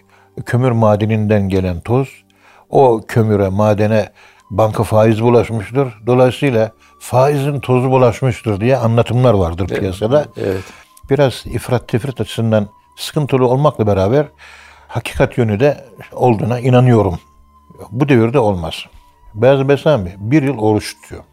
kömür 0.46 0.70
madeninden 0.70 1.48
gelen 1.48 1.80
toz. 1.80 2.08
O 2.70 3.00
kömüre, 3.08 3.48
madene 3.48 4.08
banka 4.50 4.82
faiz 4.82 5.22
bulaşmıştır. 5.22 5.94
Dolayısıyla 6.06 6.70
faizin 7.00 7.60
tozu 7.60 7.90
bulaşmıştır 7.90 8.60
diye 8.60 8.76
anlatımlar 8.76 9.34
vardır 9.34 9.66
piyasada. 9.66 10.26
Evet. 10.36 10.64
Biraz 11.10 11.46
ifrat 11.46 11.88
tefrit 11.88 12.20
açısından 12.20 12.68
sıkıntılı 12.96 13.46
olmakla 13.46 13.86
beraber 13.86 14.26
hakikat 14.88 15.38
yönü 15.38 15.60
de 15.60 15.84
olduğuna 16.12 16.60
inanıyorum. 16.60 17.18
Bu 17.90 18.08
devirde 18.08 18.38
olmaz. 18.38 18.74
Beyaz 19.34 19.68
Besami 19.68 20.14
bir 20.18 20.42
yıl 20.42 20.58
oruç 20.58 20.94
tutuyor. 20.94 21.24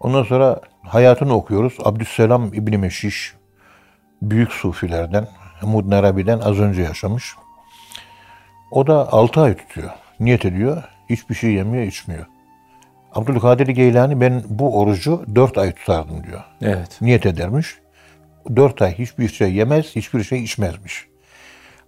Ondan 0.00 0.22
sonra 0.22 0.60
hayatını 0.82 1.34
okuyoruz. 1.34 1.76
Abdüsselam 1.84 2.54
İbni 2.54 2.78
Meşiş, 2.78 3.34
büyük 4.22 4.52
sufilerden, 4.52 5.28
Mud 5.62 5.90
Narabi'den 5.90 6.38
az 6.38 6.58
önce 6.58 6.82
yaşamış. 6.82 7.34
O 8.70 8.86
da 8.86 9.12
6 9.12 9.40
ay 9.40 9.56
tutuyor. 9.56 9.90
Niyet 10.20 10.44
ediyor. 10.44 10.82
Hiçbir 11.10 11.34
şey 11.34 11.52
yemiyor, 11.52 11.84
içmiyor. 11.84 12.26
Abdülkadir 13.14 13.68
Geylani 13.68 14.20
ben 14.20 14.42
bu 14.48 14.80
orucu 14.80 15.24
4 15.34 15.58
ay 15.58 15.72
tutardım 15.72 16.24
diyor. 16.24 16.44
Evet. 16.62 16.98
Niyet 17.00 17.26
edermiş. 17.26 17.81
4 18.56 18.82
ay 18.82 18.98
hiçbir 18.98 19.28
şey 19.28 19.52
yemez, 19.52 19.96
hiçbir 19.96 20.24
şey 20.24 20.44
içmezmiş. 20.44 21.06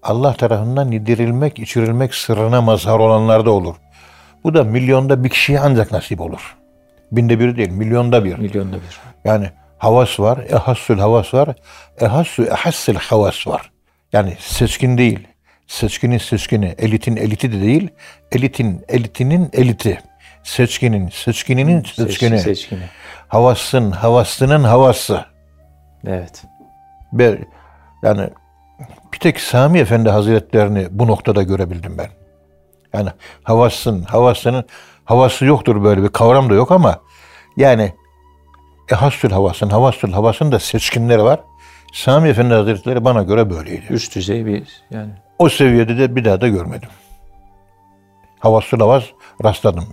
Allah 0.03 0.35
tarafından 0.35 0.91
yedirilmek, 0.91 1.59
içirilmek 1.59 2.15
sırrına 2.15 2.63
mazhar 2.63 2.99
olanlarda 2.99 3.51
olur. 3.51 3.75
Bu 4.45 4.55
da 4.55 4.65
milyonda 4.65 5.25
bir 5.25 5.29
kişiye 5.29 5.61
ancak 5.61 5.93
nasip 5.93 6.21
olur. 6.21 6.57
Binde 7.13 7.41
bir 7.41 7.57
değil, 7.57 7.71
milyonda 7.71 8.25
bir. 8.25 8.39
Milyonda 8.39 8.77
bir. 8.77 9.01
Yani 9.25 9.51
havas 9.79 10.21
var, 10.21 10.39
ehassül 10.49 10.99
havas 10.99 11.35
var, 11.35 11.49
ehassü 12.01 12.43
ehassil 12.43 12.95
havas 12.95 13.47
var. 13.47 13.71
Yani 14.13 14.37
seçkin 14.41 14.99
değil, 14.99 15.29
seçkinin 15.67 16.19
seçkini, 16.19 16.75
elitin 16.79 17.17
eliti 17.17 17.53
de 17.53 17.61
değil, 17.61 17.89
elitin 18.33 18.85
elitinin 18.89 19.51
eliti. 19.53 20.01
Seçkinin 20.43 21.09
seçkininin 21.09 21.83
seçkini. 21.83 22.41
Seçkini. 22.41 22.83
Havasın 23.29 23.91
havasının 23.91 24.65
havası. 24.65 25.34
Evet. 26.07 26.45
Ve 27.13 27.39
yani 28.03 28.31
bir 29.13 29.19
tek 29.19 29.41
Sami 29.41 29.79
Efendi 29.79 30.11
Hazretlerini 30.11 30.87
bu 30.91 31.07
noktada 31.07 31.43
görebildim 31.43 31.99
ben. 31.99 32.09
Yani 32.93 33.09
havasın, 33.43 34.03
havasının 34.03 34.65
havası 35.05 35.45
yoktur 35.45 35.85
böyle 35.85 36.03
bir 36.03 36.09
kavram 36.09 36.51
da 36.51 36.55
yok 36.55 36.73
ama 36.73 37.01
yani 37.57 37.93
ehassül 38.91 39.31
havasın, 39.31 39.69
havasül 39.69 40.13
havasın 40.13 40.53
da 40.53 40.59
seçkinleri 40.59 41.23
var. 41.23 41.41
Sami 41.93 42.29
Efendi 42.29 42.55
Hazretleri 42.55 43.05
bana 43.05 43.23
göre 43.23 43.51
böyleydi. 43.51 43.87
Üst 43.91 44.17
düzey 44.17 44.47
bir 44.47 44.83
yani. 44.91 45.11
O 45.39 45.49
seviyede 45.49 45.99
de 45.99 46.17
bir 46.17 46.25
daha 46.25 46.41
da 46.41 46.49
görmedim. 46.49 46.89
Havasül 48.39 48.81
havas 48.81 49.05
rastladım. 49.45 49.85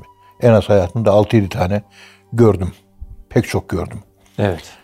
En 0.42 0.52
az 0.52 0.70
hayatımda 0.70 1.10
6-7 1.10 1.50
tane 1.50 1.82
gördüm. 2.34 2.74
Pek 3.30 3.48
çok 3.48 3.70
gördüm. 3.70 4.00
Evet. 4.40 4.81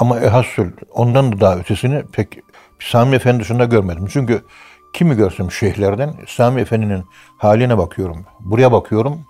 Ama 0.00 0.20
ehassül 0.20 0.72
ondan 0.92 1.32
da 1.32 1.40
daha 1.40 1.56
ötesini 1.56 2.02
pek 2.02 2.38
Sami 2.78 3.16
Efendi 3.16 3.40
dışında 3.40 3.64
görmedim. 3.64 4.08
Çünkü 4.12 4.44
kimi 4.92 5.16
görsem 5.16 5.50
şeyhlerden 5.50 6.14
Sami 6.28 6.60
Efendi'nin 6.60 7.04
haline 7.38 7.78
bakıyorum. 7.78 8.26
Buraya 8.40 8.72
bakıyorum. 8.72 9.26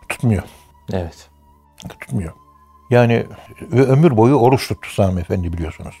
cık, 0.00 0.08
tutmuyor. 0.08 0.42
Evet. 0.92 1.28
Tutmuyor. 1.88 2.32
Yani 2.90 3.26
ömür 3.72 4.16
boyu 4.16 4.34
oruç 4.34 4.68
tuttu 4.68 4.90
Sami 4.90 5.20
Efendi 5.20 5.52
biliyorsunuz. 5.52 5.94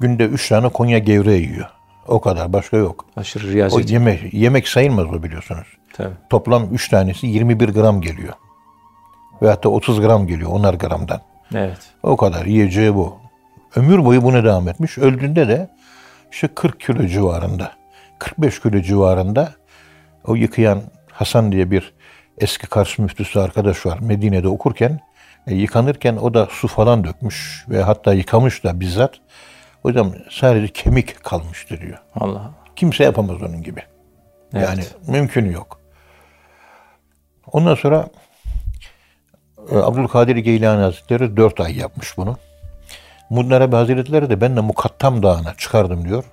Günde 0.00 0.24
üç 0.24 0.48
tane 0.48 0.68
Konya 0.68 0.98
gevreği 0.98 1.48
yiyor. 1.48 1.68
O 2.06 2.20
kadar 2.20 2.52
başka 2.52 2.76
yok. 2.76 3.04
Aşırı 3.16 3.46
O 3.46 3.50
riyazet. 3.50 3.90
yemek, 3.90 4.34
yemek 4.34 4.68
sayılmaz 4.68 5.06
o 5.06 5.22
biliyorsunuz. 5.22 5.66
Tabii. 5.92 6.14
Toplam 6.30 6.74
üç 6.74 6.88
tanesi 6.88 7.26
21 7.26 7.68
gram 7.68 8.00
geliyor. 8.00 8.34
Veyahut 9.42 9.64
da 9.64 9.68
30 9.68 10.00
gram 10.00 10.26
geliyor 10.26 10.50
10'ar 10.50 10.78
gramdan. 10.78 11.20
Evet. 11.54 11.78
O 12.02 12.16
kadar 12.16 12.46
yiyeceği 12.46 12.94
bu. 12.94 13.18
Ömür 13.76 14.04
boyu 14.04 14.22
bunu 14.22 14.44
devam 14.44 14.68
etmiş. 14.68 14.98
Öldüğünde 14.98 15.48
de 15.48 15.68
işte 16.32 16.48
40 16.48 16.80
kilo 16.80 17.06
civarında, 17.06 17.72
45 18.18 18.62
kilo 18.62 18.80
civarında 18.80 19.52
o 20.24 20.34
yıkayan 20.34 20.82
Hasan 21.12 21.52
diye 21.52 21.70
bir 21.70 21.92
eski 22.38 22.66
Kars 22.66 22.98
müftüsü 22.98 23.38
arkadaş 23.38 23.86
var. 23.86 23.98
Medine'de 24.00 24.48
okurken 24.48 25.00
e, 25.46 25.54
yıkanırken 25.54 26.16
o 26.16 26.34
da 26.34 26.46
su 26.50 26.68
falan 26.68 27.04
dökmüş 27.04 27.64
ve 27.68 27.82
hatta 27.82 28.14
yıkamış 28.14 28.64
da 28.64 28.80
bizzat. 28.80 29.14
O 29.84 29.88
yüzden 29.88 30.14
sadece 30.30 30.68
kemik 30.68 31.24
kalmıştı 31.24 31.80
diyor. 31.80 31.98
Allah. 32.14 32.50
Kimse 32.76 33.04
yapamaz 33.04 33.42
onun 33.42 33.62
gibi. 33.62 33.82
Evet. 34.54 34.68
Yani 34.68 34.82
mümkünü 35.06 35.52
yok. 35.52 35.80
Ondan 37.52 37.74
sonra 37.74 38.08
Abdülkadir 39.72 40.36
Geylani 40.36 40.82
Hazretleri 40.82 41.36
4 41.36 41.60
ay 41.60 41.78
yapmış 41.78 42.16
bunu. 42.16 42.36
Muddin 43.30 43.50
Arabi 43.50 43.76
Hazretleri 43.76 44.30
de 44.30 44.40
ben 44.40 44.56
de 44.56 44.60
Mukattam 44.60 45.22
Dağı'na 45.22 45.54
çıkardım 45.54 46.04
diyor. 46.04 46.24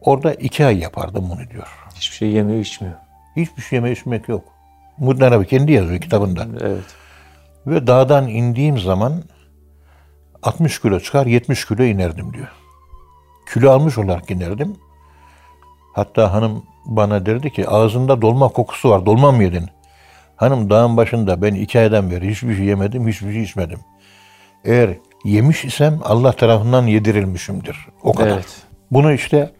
Orada 0.00 0.34
2 0.34 0.66
ay 0.66 0.78
yapardım 0.78 1.30
bunu 1.30 1.50
diyor. 1.50 1.68
Hiçbir 1.94 2.16
şey 2.16 2.30
yemiyor, 2.30 2.60
içmiyor. 2.60 2.94
Hiçbir 3.36 3.62
şey 3.62 3.76
yeme 3.76 3.92
içmek 3.92 4.28
yok. 4.28 4.44
Muddin 4.98 5.24
Arabi 5.24 5.46
kendi 5.46 5.72
yazıyor 5.72 6.00
kitabında. 6.00 6.46
Evet. 6.60 6.84
Ve 7.66 7.86
dağdan 7.86 8.28
indiğim 8.28 8.78
zaman 8.78 9.22
60 10.42 10.80
kilo 10.80 11.00
çıkar 11.00 11.26
70 11.26 11.64
kilo 11.66 11.82
inerdim 11.82 12.32
diyor. 12.32 12.48
Kilo 13.54 13.70
almış 13.70 13.98
olarak 13.98 14.30
inerdim. 14.30 14.76
Hatta 15.94 16.32
hanım 16.32 16.62
bana 16.86 17.26
derdi 17.26 17.52
ki 17.52 17.68
ağzında 17.68 18.22
dolma 18.22 18.48
kokusu 18.48 18.90
var 18.90 19.06
dolma 19.06 19.32
mı 19.32 19.42
yedin? 19.42 19.70
Hanım 20.38 20.70
dağın 20.70 20.96
başında 20.96 21.42
ben 21.42 21.54
iki 21.54 21.78
aydan 21.78 22.10
beri 22.10 22.30
hiçbir 22.30 22.56
şey 22.56 22.64
yemedim 22.64 23.08
hiçbir 23.08 23.32
şey 23.32 23.42
içmedim. 23.42 23.78
Eğer 24.64 24.90
yemiş 25.24 25.64
isem 25.64 26.00
Allah 26.04 26.32
tarafından 26.32 26.86
yedirilmişimdir. 26.86 27.86
O 28.02 28.12
kadar. 28.12 28.30
Evet. 28.30 28.56
Bunu 28.90 29.12
işte 29.12 29.52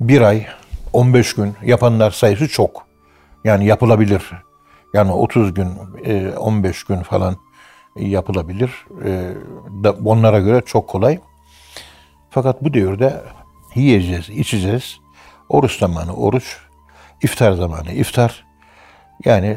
bir 0.00 0.20
ay, 0.20 0.46
15 0.92 1.34
gün 1.34 1.54
yapanlar 1.64 2.10
sayısı 2.10 2.48
çok. 2.48 2.86
Yani 3.44 3.66
yapılabilir. 3.66 4.30
Yani 4.94 5.12
30 5.12 5.54
gün, 5.54 5.68
e, 6.04 6.28
15 6.28 6.84
gün 6.84 7.02
falan 7.02 7.36
yapılabilir. 7.96 8.70
E, 9.04 9.32
onlara 10.04 10.40
göre 10.40 10.62
çok 10.66 10.88
kolay. 10.88 11.18
Fakat 12.30 12.64
bu 12.64 12.74
devirde 12.74 13.22
yiyeceğiz, 13.74 14.28
içeceğiz. 14.30 14.98
Oruç 15.48 15.78
zamanı 15.78 16.14
oruç, 16.14 16.58
iftar 17.22 17.52
zamanı 17.52 17.92
iftar. 17.92 18.49
Yani 19.24 19.56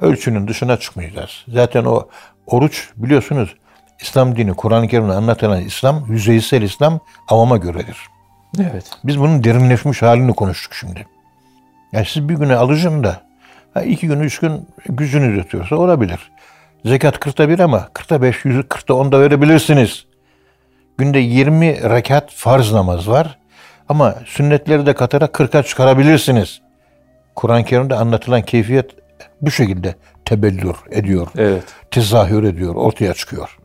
ölçünün 0.00 0.48
dışına 0.48 0.76
çıkmayacağız. 0.76 1.44
Zaten 1.48 1.84
o 1.84 2.08
oruç 2.46 2.90
biliyorsunuz 2.96 3.54
İslam 4.00 4.36
dini, 4.36 4.54
Kur'an-ı 4.54 4.88
Kerim'de 4.88 5.12
anlatılan 5.12 5.60
İslam, 5.60 6.04
yüzeysel 6.08 6.62
İslam 6.62 7.00
avama 7.28 7.56
göredir. 7.56 7.96
Evet. 8.58 8.90
Biz 9.04 9.20
bunun 9.20 9.44
derinleşmiş 9.44 10.02
halini 10.02 10.32
konuştuk 10.32 10.74
şimdi. 10.74 11.06
Yani 11.92 12.06
siz 12.06 12.28
bir 12.28 12.34
güne 12.34 12.56
alışın 12.56 13.04
da 13.04 13.20
ha 13.74 13.82
iki 13.82 14.06
gün, 14.06 14.20
üç 14.20 14.38
gün 14.38 14.68
gücünüz 14.88 15.36
yetiyorsa 15.36 15.76
olabilir. 15.76 16.32
Zekat 16.84 17.20
kırkta 17.20 17.48
bir 17.48 17.58
ama 17.58 17.88
kırkta 17.92 18.22
beş, 18.22 18.44
yüzü 18.44 18.68
kırkta 18.68 18.94
onda 18.94 19.20
verebilirsiniz. 19.20 20.06
Günde 20.98 21.18
20 21.18 21.90
rekat 21.90 22.30
farz 22.30 22.72
namaz 22.72 23.08
var. 23.08 23.38
Ama 23.88 24.14
sünnetleri 24.26 24.86
de 24.86 24.94
katarak 24.94 25.32
kırka 25.32 25.62
çıkarabilirsiniz. 25.62 26.60
Kur'an-ı 27.34 27.64
Kerim'de 27.64 27.94
anlatılan 27.94 28.42
keyfiyet 28.42 28.90
bu 29.42 29.50
şekilde 29.50 29.94
tebellür 30.24 30.76
ediyor. 30.90 31.28
Evet. 31.38 31.64
Tezahür 31.90 32.44
ediyor, 32.44 32.74
ortaya 32.74 33.14
çıkıyor. 33.14 33.58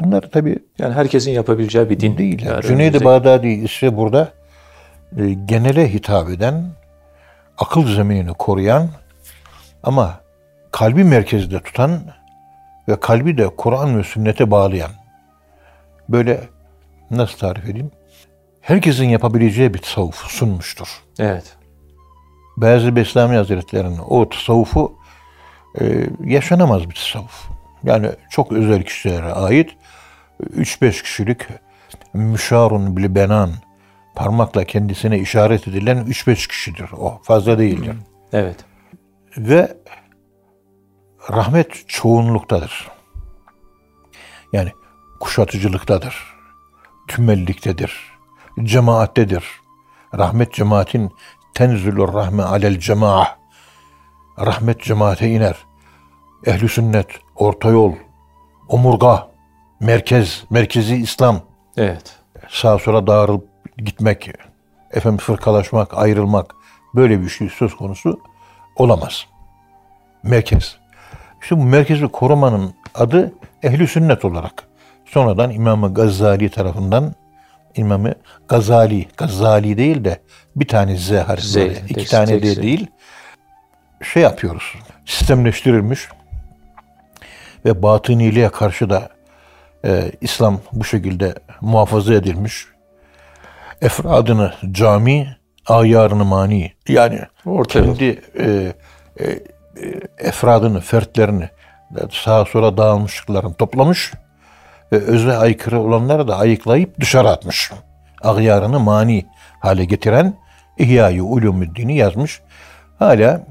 Bunlar 0.00 0.22
tabii 0.32 0.58
Yani 0.78 0.94
herkesin 0.94 1.30
yapabileceği 1.30 1.90
bir 1.90 2.00
din. 2.00 2.18
değil. 2.18 2.42
Yani 2.46 2.62
Cüneyd-i 2.62 3.04
Bağdadi 3.04 3.48
ise 3.48 3.96
burada 3.96 4.32
e, 5.18 5.32
genele 5.44 5.92
hitap 5.92 6.30
eden, 6.30 6.64
akıl 7.58 7.86
zeminini 7.94 8.34
koruyan 8.34 8.88
ama 9.82 10.20
kalbi 10.72 11.04
merkezde 11.04 11.60
tutan 11.60 12.00
ve 12.88 13.00
kalbi 13.00 13.38
de 13.38 13.48
Kur'an 13.56 13.98
ve 13.98 14.02
sünnete 14.04 14.50
bağlayan 14.50 14.90
böyle 16.08 16.40
nasıl 17.10 17.38
tarif 17.38 17.64
edeyim? 17.68 17.90
Herkesin 18.60 19.04
yapabileceği 19.08 19.74
bir 19.74 19.78
tasavvuf 19.78 20.16
sunmuştur. 20.16 20.88
Evet. 21.18 21.56
Beyazı 22.56 22.96
Beslami 22.96 23.36
Hazretleri'nin 23.36 23.98
o 24.08 24.28
tasavvufu 24.28 24.98
e, 25.80 26.06
yaşanamaz 26.24 26.90
bir 26.90 26.94
tasavvuf. 26.94 27.48
Yani 27.84 28.10
çok 28.30 28.52
özel 28.52 28.82
kişilere 28.82 29.32
ait 29.32 29.76
3-5 30.56 31.02
kişilik 31.02 31.42
müşarun 32.14 32.96
bil 32.96 33.14
benan 33.14 33.50
parmakla 34.14 34.64
kendisine 34.64 35.18
işaret 35.18 35.68
edilen 35.68 35.98
3-5 35.98 36.48
kişidir 36.48 36.90
o. 36.92 37.20
Fazla 37.22 37.58
değildir. 37.58 37.96
Evet. 38.32 38.64
Ve 39.36 39.76
rahmet 41.32 41.88
çoğunluktadır. 41.88 42.88
Yani 44.52 44.72
kuşatıcılıktadır. 45.20 46.36
Tümelliktedir. 47.08 48.16
Cemaattedir. 48.62 49.44
Rahmet 50.14 50.52
cemaatin 50.52 51.10
tenzülür 51.56 52.12
rahme 52.12 52.42
alel 52.42 52.78
cemaah. 52.78 53.36
Rahmet 54.38 54.80
cemaate 54.82 55.28
iner. 55.28 55.56
Ehli 56.46 56.68
sünnet, 56.68 57.06
orta 57.36 57.68
yol, 57.68 57.92
omurga, 58.68 59.28
merkez, 59.80 60.44
merkezi 60.50 60.96
İslam. 60.96 61.40
Evet. 61.76 62.16
Sağa 62.48 62.78
sola 62.78 63.06
dağılıp 63.06 63.48
gitmek, 63.78 64.30
efendim 64.90 65.18
fırkalaşmak, 65.18 65.98
ayrılmak 65.98 66.54
böyle 66.94 67.20
bir 67.20 67.28
şey 67.28 67.48
söz 67.48 67.76
konusu 67.76 68.20
olamaz. 68.76 69.26
Merkez. 70.22 70.76
İşte 71.42 71.58
bu 71.58 71.64
merkezi 71.64 72.08
korumanın 72.08 72.74
adı 72.94 73.32
ehli 73.62 73.88
sünnet 73.88 74.24
olarak. 74.24 74.68
Sonradan 75.04 75.50
İmam-ı 75.50 75.94
Gazali 75.94 76.50
tarafından 76.50 77.14
İmam-ı 77.76 78.14
Gazali, 78.48 79.08
Gazali 79.16 79.76
değil 79.78 80.04
de 80.04 80.20
bir 80.56 80.68
tane 80.68 80.96
Z 80.96 81.10
harfi, 81.10 81.46
Z, 81.46 81.56
iki 81.56 81.94
tek- 81.94 82.10
tane 82.10 82.26
tek 82.26 82.42
de 82.42 82.62
değil. 82.62 82.86
Şey 84.12 84.22
yapıyoruz, 84.22 84.74
sistemleştirilmiş 85.04 86.08
ve 87.64 87.82
batıniliğe 87.82 88.48
karşı 88.48 88.90
da 88.90 89.08
e, 89.84 90.12
İslam 90.20 90.60
bu 90.72 90.84
şekilde 90.84 91.34
muhafaza 91.60 92.14
edilmiş. 92.14 92.66
Efradını 93.82 94.54
cami, 94.70 95.36
ayarını 95.66 96.24
mani. 96.24 96.72
Yani 96.88 97.20
Orta 97.46 97.82
kendi 97.82 98.04
e, 98.38 98.72
e, 99.20 99.24
e, 99.24 99.40
efradını, 100.18 100.80
fertlerini 100.80 101.48
sağa 102.12 102.44
sola 102.44 102.76
dağılmışlıklarını 102.76 103.54
toplamış 103.54 104.12
ve 104.92 104.96
özne 104.96 105.32
aykırı 105.32 105.80
olanları 105.80 106.28
da 106.28 106.38
ayıklayıp 106.38 107.00
dışarı 107.00 107.28
atmış. 107.28 107.72
Agyarını 108.22 108.80
mani 108.80 109.26
hale 109.60 109.84
getiren 109.84 110.34
İhya-i 110.78 111.22
Ulumuddin'i 111.22 111.96
yazmış. 111.96 112.40
Hala 112.98 113.46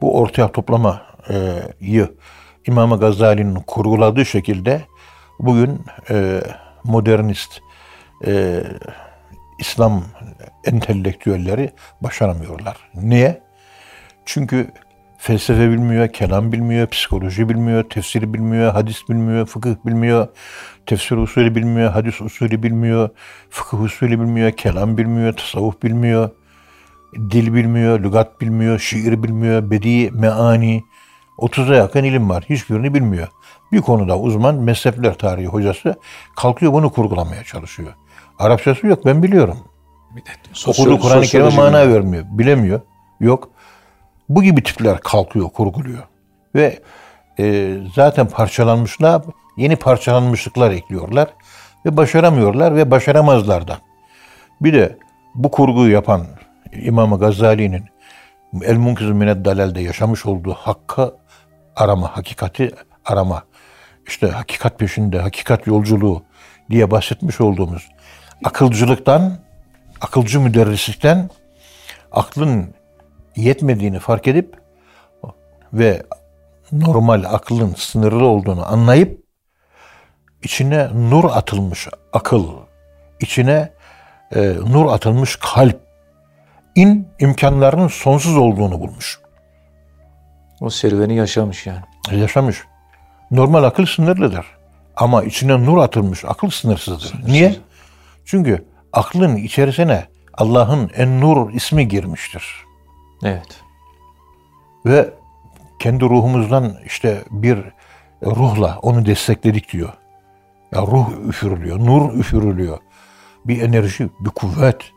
bu 0.00 0.18
ortaya 0.18 0.52
toplamayı 0.52 2.10
İmam 2.66 2.98
Gazali'nin 3.00 3.54
kurguladığı 3.54 4.26
şekilde 4.26 4.82
bugün 5.38 5.84
e, 6.10 6.40
modernist 6.84 7.60
e, 8.26 8.62
İslam 9.58 10.04
entelektüelleri 10.64 11.70
başaramıyorlar. 12.00 12.76
Niye? 12.94 13.42
Çünkü 14.24 14.70
felsefe 15.20 15.70
bilmiyor, 15.70 16.08
kelam 16.08 16.52
bilmiyor, 16.52 16.86
psikoloji 16.86 17.48
bilmiyor, 17.48 17.84
tefsir 17.90 18.32
bilmiyor, 18.34 18.72
hadis 18.72 19.08
bilmiyor, 19.08 19.46
fıkıh 19.46 19.74
bilmiyor, 19.86 20.28
tefsir 20.86 21.16
usulü 21.16 21.54
bilmiyor, 21.54 21.90
hadis 21.90 22.20
usulü 22.20 22.62
bilmiyor, 22.62 23.08
fıkıh 23.50 23.80
usulü 23.80 24.20
bilmiyor, 24.20 24.50
kelam 24.52 24.98
bilmiyor, 24.98 25.32
tasavvuf 25.32 25.82
bilmiyor, 25.82 26.30
dil 27.14 27.54
bilmiyor, 27.54 28.00
lügat 28.00 28.40
bilmiyor, 28.40 28.78
şiir 28.78 29.22
bilmiyor, 29.22 29.70
bedi, 29.70 30.10
meani, 30.10 30.84
30'a 31.38 31.76
yakın 31.76 32.04
ilim 32.04 32.30
var. 32.30 32.44
Hiçbirini 32.48 32.94
bilmiyor. 32.94 33.28
Bir 33.72 33.80
konuda 33.80 34.18
uzman 34.18 34.54
mezhepler 34.54 35.18
tarihi 35.18 35.46
hocası 35.46 35.94
kalkıyor 36.36 36.72
bunu 36.72 36.92
kurgulamaya 36.92 37.44
çalışıyor. 37.44 37.92
Arapçası 38.38 38.86
yok 38.86 39.06
ben 39.06 39.22
biliyorum. 39.22 39.58
Okuduğu 40.66 40.98
Kur'an-ı 40.98 41.22
Kerim'e 41.22 41.56
mana 41.56 41.88
vermiyor. 41.88 42.24
Bilemiyor. 42.30 42.80
Yok. 43.20 43.50
Bu 44.30 44.42
gibi 44.42 44.62
tipler 44.62 45.00
kalkıyor, 45.00 45.50
kurguluyor. 45.50 46.02
Ve 46.54 46.78
e, 47.38 47.76
zaten 47.94 48.28
parçalanmışlar, 48.28 49.22
yeni 49.56 49.76
parçalanmışlıklar 49.76 50.70
ekliyorlar. 50.70 51.28
Ve 51.86 51.96
başaramıyorlar 51.96 52.76
ve 52.76 52.90
başaramazlar 52.90 53.68
da. 53.68 53.78
Bir 54.60 54.72
de 54.72 54.98
bu 55.34 55.50
kurguyu 55.50 55.92
yapan 55.92 56.26
İmam 56.72 57.18
Gazali'nin 57.18 57.84
El 58.62 58.76
Munkiz 58.76 59.10
Mined 59.10 59.44
Dalal'de 59.44 59.80
yaşamış 59.80 60.26
olduğu 60.26 60.52
hakkı 60.52 61.14
arama, 61.76 62.16
hakikati 62.16 62.70
arama, 63.04 63.42
işte 64.06 64.28
hakikat 64.28 64.78
peşinde, 64.78 65.20
hakikat 65.20 65.66
yolculuğu 65.66 66.22
diye 66.70 66.90
bahsetmiş 66.90 67.40
olduğumuz 67.40 67.88
akılcılıktan, 68.44 69.38
akılcı 70.00 70.40
müderrislikten 70.40 71.30
aklın 72.12 72.74
yetmediğini 73.36 73.98
fark 73.98 74.28
edip 74.28 74.60
ve 75.72 76.02
normal 76.72 77.24
aklın 77.24 77.74
sınırlı 77.76 78.24
olduğunu 78.24 78.72
anlayıp 78.72 79.20
içine 80.42 80.88
nur 81.10 81.24
atılmış 81.24 81.88
akıl, 82.12 82.46
içine 83.20 83.72
e, 84.34 84.40
nur 84.66 84.92
atılmış 84.92 85.36
kalp, 85.36 85.80
in 86.74 87.08
imkanlarının 87.18 87.88
sonsuz 87.88 88.36
olduğunu 88.36 88.80
bulmuş. 88.80 89.20
O 90.60 90.70
serüveni 90.70 91.16
yaşamış 91.16 91.66
yani. 91.66 91.80
Yaşamış. 92.10 92.64
Normal 93.30 93.64
akıl 93.64 93.86
sınırlıdır. 93.86 94.46
Ama 94.96 95.24
içine 95.24 95.64
nur 95.64 95.78
atılmış 95.78 96.24
akıl 96.24 96.50
sınırsızdır. 96.50 97.14
Niye? 97.26 97.56
Çünkü 98.24 98.64
aklın 98.92 99.36
içerisine 99.36 100.06
Allah'ın 100.34 100.90
En-Nur 100.96 101.52
ismi 101.52 101.88
girmiştir. 101.88 102.44
Evet. 103.22 103.60
Ve 104.86 105.14
kendi 105.78 106.04
ruhumuzdan 106.04 106.76
işte 106.84 107.24
bir 107.30 107.58
ruhla 108.22 108.78
onu 108.82 109.06
destekledik 109.06 109.72
diyor. 109.72 109.92
Ya 110.72 110.82
ruh 110.82 111.08
üfürülüyor, 111.28 111.78
nur 111.78 112.14
üfürülüyor. 112.14 112.78
Bir 113.44 113.62
enerji, 113.62 114.10
bir 114.20 114.30
kuvvet, 114.30 114.92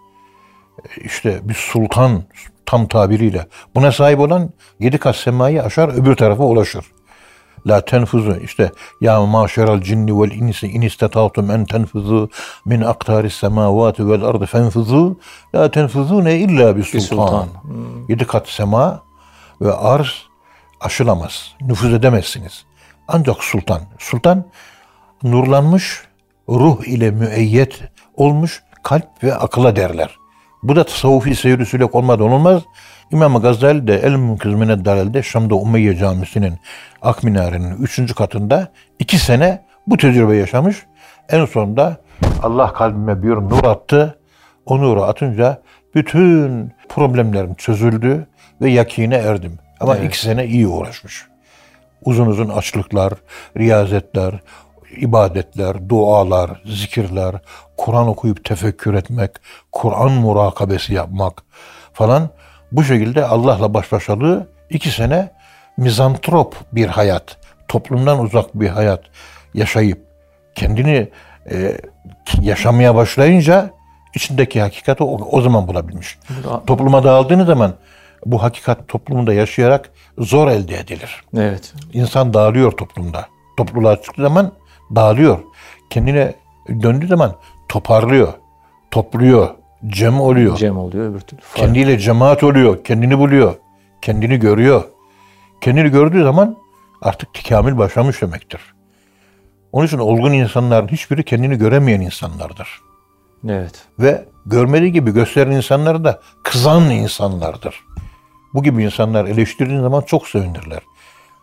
işte 0.96 1.40
bir 1.44 1.54
sultan 1.54 2.24
tam 2.66 2.88
tabiriyle. 2.88 3.48
Buna 3.76 3.92
sahip 3.92 4.20
olan 4.20 4.50
yedi 4.80 4.98
kat 4.98 5.16
semayı 5.16 5.64
aşar 5.64 5.90
öbür 5.90 6.16
tarafa 6.16 6.44
ulaşır. 6.44 6.86
La 7.68 7.82
tenfuzu 7.82 8.36
işte 8.44 8.72
ya 9.02 9.22
maşeral 9.22 9.82
cinni 9.82 10.22
vel 10.22 10.32
insi 10.32 10.68
in 10.68 10.82
istata'tum 10.82 11.52
en 11.52 11.66
tenfuzu 11.66 12.30
min 12.66 12.82
aktaris 12.82 13.34
semavati 13.34 14.10
vel 14.10 14.24
ardı 14.24 14.46
fenfuzu 14.46 15.20
la 15.56 15.72
tenfuzune 15.72 16.40
illa 16.40 16.78
bir 16.78 16.84
sultan. 16.84 17.00
sultan. 17.00 17.48
Yedi 18.10 18.28
kat 18.28 18.50
sema 18.50 19.02
ve 19.62 19.74
arz 19.74 20.12
aşılamaz. 20.82 21.54
Nüfuz 21.62 21.94
edemezsiniz. 21.94 22.66
Ancak 23.08 23.44
sultan. 23.44 23.82
Sultan 24.00 24.46
nurlanmış, 25.24 26.02
ruh 26.50 26.84
ile 26.84 27.12
müeyyet 27.12 27.82
olmuş 28.16 28.64
kalp 28.84 29.24
ve 29.24 29.36
akıla 29.36 29.76
derler. 29.76 30.18
Bu 30.64 30.76
da 30.76 30.84
tasavvufi 30.84 31.36
seyir 31.36 31.82
olmadan 31.94 32.32
olmaz. 32.32 32.62
İmam 33.14 33.42
Gazali 33.42 33.88
de 33.88 33.96
El 33.96 34.16
Münkiz 34.16 34.54
Mined 34.54 34.86
Dalal'de 34.86 35.24
Şam'da 35.24 35.56
Umeyye 35.56 35.96
Camisi'nin 35.96 36.60
Ak 37.02 37.24
Minare'nin 37.24 37.84
üçüncü 37.84 38.14
katında 38.16 38.68
iki 39.00 39.20
sene 39.20 39.66
bu 39.88 39.98
tecrübe 39.98 40.36
yaşamış. 40.36 40.86
En 41.30 41.46
sonunda 41.46 41.98
Allah 42.44 42.74
kalbime 42.74 43.24
bir 43.24 43.30
nur 43.30 43.64
attı. 43.64 44.20
O 44.66 44.80
nuru 44.80 45.04
atınca 45.04 45.62
bütün 45.96 46.72
problemlerim 46.90 47.54
çözüldü 47.54 48.28
ve 48.62 48.72
yakine 48.72 49.16
erdim. 49.16 49.60
Ama 49.80 49.98
iki 49.98 50.20
sene 50.20 50.46
iyi 50.46 50.68
uğraşmış. 50.68 51.26
Uzun 52.06 52.26
uzun 52.26 52.50
açlıklar, 52.50 53.14
riyazetler, 53.58 54.34
ibadetler, 54.98 55.90
dualar, 55.90 56.62
zikirler, 56.66 57.36
Kur'an 57.78 58.08
okuyup 58.08 58.46
tefekkür 58.46 58.94
etmek, 58.94 59.32
Kur'an 59.72 60.12
murakabesi 60.12 60.94
yapmak 60.94 61.44
falan 61.94 62.30
bu 62.74 62.84
şekilde 62.84 63.26
Allah'la 63.26 63.74
baş 63.74 63.92
başalığı 63.92 64.48
iki 64.70 64.90
sene 64.92 65.32
mizantrop 65.78 66.56
bir 66.72 66.88
hayat, 66.88 67.38
toplumdan 67.68 68.20
uzak 68.20 68.56
bir 68.60 68.70
hayat 68.70 69.02
yaşayıp 69.54 70.00
kendini 70.56 71.10
e, 71.52 71.78
yaşamaya 72.42 72.96
başlayınca 72.96 73.70
içindeki 74.16 74.62
hakikati 74.62 75.04
o, 75.04 75.20
o 75.38 75.42
zaman 75.42 75.68
bulabilmiş. 75.68 76.18
da- 76.44 76.66
Topluma 76.66 77.04
dağıldığınız 77.04 77.48
zaman 77.48 77.74
bu 78.26 78.44
hakikat 78.44 78.88
toplumunda 78.88 79.34
yaşayarak 79.34 79.90
zor 80.18 80.48
elde 80.48 80.78
edilir. 80.80 81.24
Evet. 81.38 81.74
İnsan 81.94 82.34
dağılıyor 82.34 82.72
toplumda. 82.72 83.26
Topluluğa 83.58 84.02
çıktığı 84.02 84.22
zaman 84.22 84.52
dağılıyor. 84.96 85.40
Kendine 85.90 86.34
döndüğü 86.82 87.08
zaman 87.08 87.36
toparlıyor. 87.70 88.34
Topluyor. 88.92 89.50
Cem 89.88 90.20
oluyor. 90.22 90.58
Cem 90.58 90.78
oluyor 90.78 91.12
öbür 91.12 91.20
türlü. 91.20 91.42
Fark. 91.42 91.56
Kendiyle 91.56 92.00
cemaat 92.00 92.44
oluyor. 92.44 92.84
Kendini 92.84 93.20
buluyor. 93.20 93.56
Kendini 94.02 94.40
görüyor. 94.40 94.84
Kendini 95.62 95.90
gördüğü 95.90 96.24
zaman 96.24 96.58
artık 97.02 97.34
tikamül 97.34 97.78
başlamış 97.78 98.22
demektir. 98.22 98.62
Onun 99.72 99.86
için 99.86 99.98
olgun 99.98 100.32
insanların 100.32 100.88
hiçbiri 100.88 101.24
kendini 101.24 101.58
göremeyen 101.58 102.02
insanlardır. 102.02 102.68
Evet. 103.50 103.86
Ve 104.00 104.26
görmediği 104.46 104.92
gibi 104.92 105.12
gösteren 105.12 105.52
insanlar 105.52 106.04
da 106.04 106.22
kızan 106.44 106.90
insanlardır. 106.90 107.84
Bu 108.54 108.64
gibi 108.64 108.84
insanlar 108.84 109.26
eleştirdiğin 109.26 109.82
zaman 109.82 110.02
çok 110.02 110.28
sevinirler. 110.28 110.80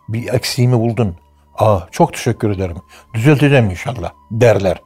Bir 0.09 0.35
eksiğimi 0.35 0.79
buldun. 0.79 1.17
Aa 1.59 1.81
çok 1.91 2.13
teşekkür 2.13 2.51
ederim. 2.51 2.77
Düzelteceğim 3.15 3.71
inşallah 3.71 4.11
derler. 4.31 4.83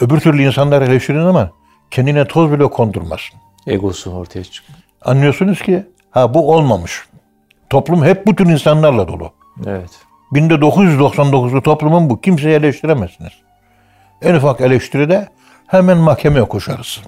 Öbür 0.00 0.20
türlü 0.20 0.42
insanlar 0.42 0.82
eleştirdiğin 0.82 1.26
zaman 1.26 1.50
kendine 1.90 2.24
toz 2.24 2.52
bile 2.52 2.70
kondurmazsın. 2.70 3.40
Egosu 3.66 4.10
ortaya 4.10 4.44
çıkıyor. 4.44 4.78
Anlıyorsunuz 5.04 5.62
ki 5.62 5.86
ha 6.10 6.34
bu 6.34 6.52
olmamış. 6.52 7.04
Toplum 7.70 8.04
hep 8.04 8.26
bu 8.26 8.36
tür 8.36 8.46
insanlarla 8.46 9.08
dolu. 9.08 9.32
Evet. 9.66 9.90
1999'lu 10.32 11.62
toplumun 11.62 12.10
bu. 12.10 12.20
Kimseyi 12.20 12.54
eleştiremezsiniz. 12.54 13.32
En 14.22 14.34
ufak 14.34 14.60
eleştiride 14.60 15.28
hemen 15.66 15.98
mahkemeye 15.98 16.44
koşarız. 16.44 17.00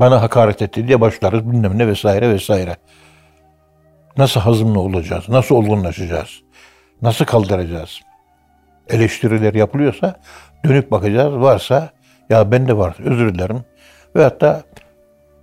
Bana 0.00 0.22
hakaret 0.22 0.62
etti 0.62 0.88
diye 0.88 1.00
başlarız 1.00 1.50
bilmem 1.50 1.78
ne 1.78 1.86
vesaire 1.86 2.30
vesaire. 2.30 2.76
Nasıl 4.16 4.40
hazımlı 4.40 4.80
olacağız? 4.80 5.28
Nasıl 5.28 5.54
olgunlaşacağız? 5.54 6.40
Nasıl 7.02 7.24
kaldıracağız? 7.24 8.00
Eleştiriler 8.88 9.54
yapılıyorsa 9.54 10.20
dönüp 10.64 10.90
bakacağız. 10.90 11.34
Varsa 11.34 11.90
ya 12.30 12.50
ben 12.50 12.68
de 12.68 12.76
var 12.76 12.96
özür 13.04 13.34
dilerim. 13.34 13.64
Ve 14.16 14.22
hatta 14.22 14.62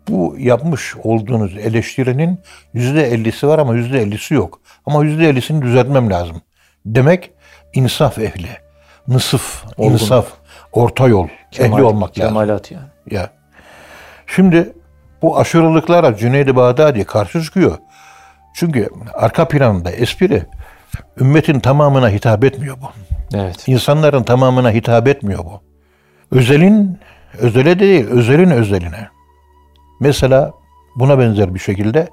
bu 0.09 0.35
yapmış 0.39 0.95
olduğunuz 1.03 1.57
eleştirinin 1.57 2.39
yüzde 2.73 3.07
ellisi 3.07 3.47
var 3.47 3.59
ama 3.59 3.75
yüzde 3.75 4.01
ellisi 4.01 4.33
yok. 4.33 4.59
Ama 4.85 5.03
yüzde 5.03 5.29
ellisini 5.29 5.61
düzeltmem 5.61 6.09
lazım. 6.09 6.41
Demek 6.85 7.31
insaf 7.73 8.19
ehli, 8.19 8.47
nısıf, 9.07 9.63
Olgun. 9.77 9.93
insaf, 9.93 10.27
orta 10.71 11.07
yol 11.07 11.27
ehli 11.59 11.83
olmak 11.83 12.19
lazım. 12.19 12.33
Kemalat 12.33 12.71
yani. 12.71 12.85
Ya. 13.11 13.29
Şimdi 14.27 14.73
bu 15.21 15.39
aşırılıklara 15.39 16.17
Cüneyd-i 16.17 16.55
Bağdadi 16.55 17.03
karşı 17.03 17.41
çıkıyor. 17.41 17.77
Çünkü 18.55 18.89
arka 19.13 19.47
planında 19.47 19.91
espri 19.91 20.45
ümmetin 21.19 21.59
tamamına 21.59 22.09
hitap 22.09 22.43
etmiyor 22.43 22.77
bu. 22.81 22.85
Evet. 23.37 23.67
İnsanların 23.67 24.23
tamamına 24.23 24.71
hitap 24.71 25.07
etmiyor 25.07 25.45
bu. 25.45 25.72
Özelin 26.33 26.99
özele 27.37 27.79
değil, 27.79 28.07
özelin 28.07 28.49
özeline. 28.49 29.09
Mesela 29.99 30.53
buna 30.95 31.19
benzer 31.19 31.53
bir 31.53 31.59
şekilde 31.59 32.07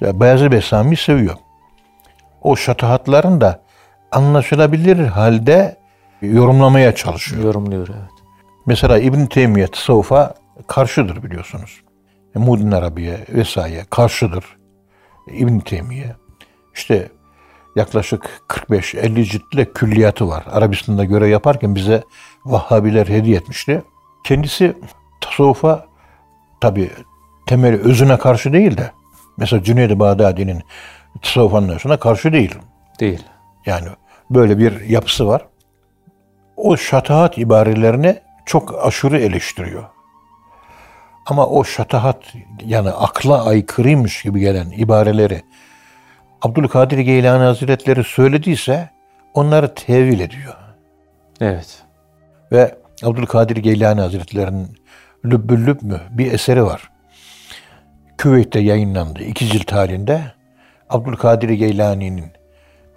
Beyazı 0.00 0.52
Bestami 0.52 0.96
seviyor. 0.96 1.34
O 2.42 2.56
şatahatların 2.56 3.40
da 3.40 3.62
anlaşılabilir 4.12 5.06
halde 5.06 5.76
yorumlamaya 6.22 6.94
çalışıyor. 6.94 7.44
Yorumluyor 7.44 7.88
evet. 7.88 8.10
Mesela 8.66 8.98
İbn 8.98 9.26
Teymiye 9.26 9.66
tasavvufa 9.66 10.34
karşıdır 10.66 11.22
biliyorsunuz. 11.22 11.80
Muhyiddin 12.34 12.70
Arabi'ye 12.70 13.18
vesaire 13.28 13.84
karşıdır. 13.90 14.44
İbn 15.32 15.58
Teymiye. 15.58 16.16
İşte 16.74 17.08
yaklaşık 17.76 18.42
45-50 18.48 19.24
ciltle 19.24 19.72
külliyatı 19.72 20.28
var. 20.28 20.44
Arabistan'da 20.50 21.04
görev 21.04 21.28
yaparken 21.28 21.74
bize 21.74 22.02
Vahhabiler 22.44 23.06
hediye 23.06 23.36
etmişti. 23.36 23.82
Kendisi 24.24 24.76
tasavvufa 25.20 25.86
tabi 26.60 26.90
temeli 27.46 27.76
özüne 27.76 28.18
karşı 28.18 28.52
değil 28.52 28.76
de 28.76 28.90
mesela 29.36 29.62
Cüneyd-i 29.62 29.98
Bağdadi'nin 29.98 30.62
tasavvuf 31.22 31.54
anlayışına 31.54 31.96
karşı 31.96 32.32
değil. 32.32 32.54
Değil. 33.00 33.22
Yani 33.66 33.88
böyle 34.30 34.58
bir 34.58 34.80
yapısı 34.80 35.26
var. 35.26 35.46
O 36.56 36.76
şatahat 36.76 37.38
ibarelerini 37.38 38.18
çok 38.46 38.84
aşırı 38.86 39.18
eleştiriyor. 39.18 39.84
Ama 41.26 41.46
o 41.46 41.64
şatahat 41.64 42.34
yani 42.64 42.90
akla 42.90 43.46
aykırıymış 43.46 44.22
gibi 44.22 44.40
gelen 44.40 44.70
ibareleri 44.70 45.42
Abdülkadir 46.44 46.98
Geylani 46.98 47.42
Hazretleri 47.42 48.04
söylediyse 48.04 48.90
onları 49.34 49.74
tevil 49.74 50.20
ediyor. 50.20 50.54
Evet. 51.40 51.82
Ve 52.52 52.74
Abdülkadir 53.02 53.56
Geylani 53.56 54.00
Hazretleri'nin 54.00 54.78
Lübbül 55.24 55.66
Lüb 55.66 55.82
mü 55.82 56.00
bir 56.10 56.32
eseri 56.32 56.64
var. 56.64 56.90
Küveyt'te 58.18 58.60
yayınlandı 58.60 59.22
iki 59.22 59.46
cilt 59.46 59.72
halinde. 59.72 60.22
Abdülkadir 60.90 61.48
Geylani'nin 61.48 62.32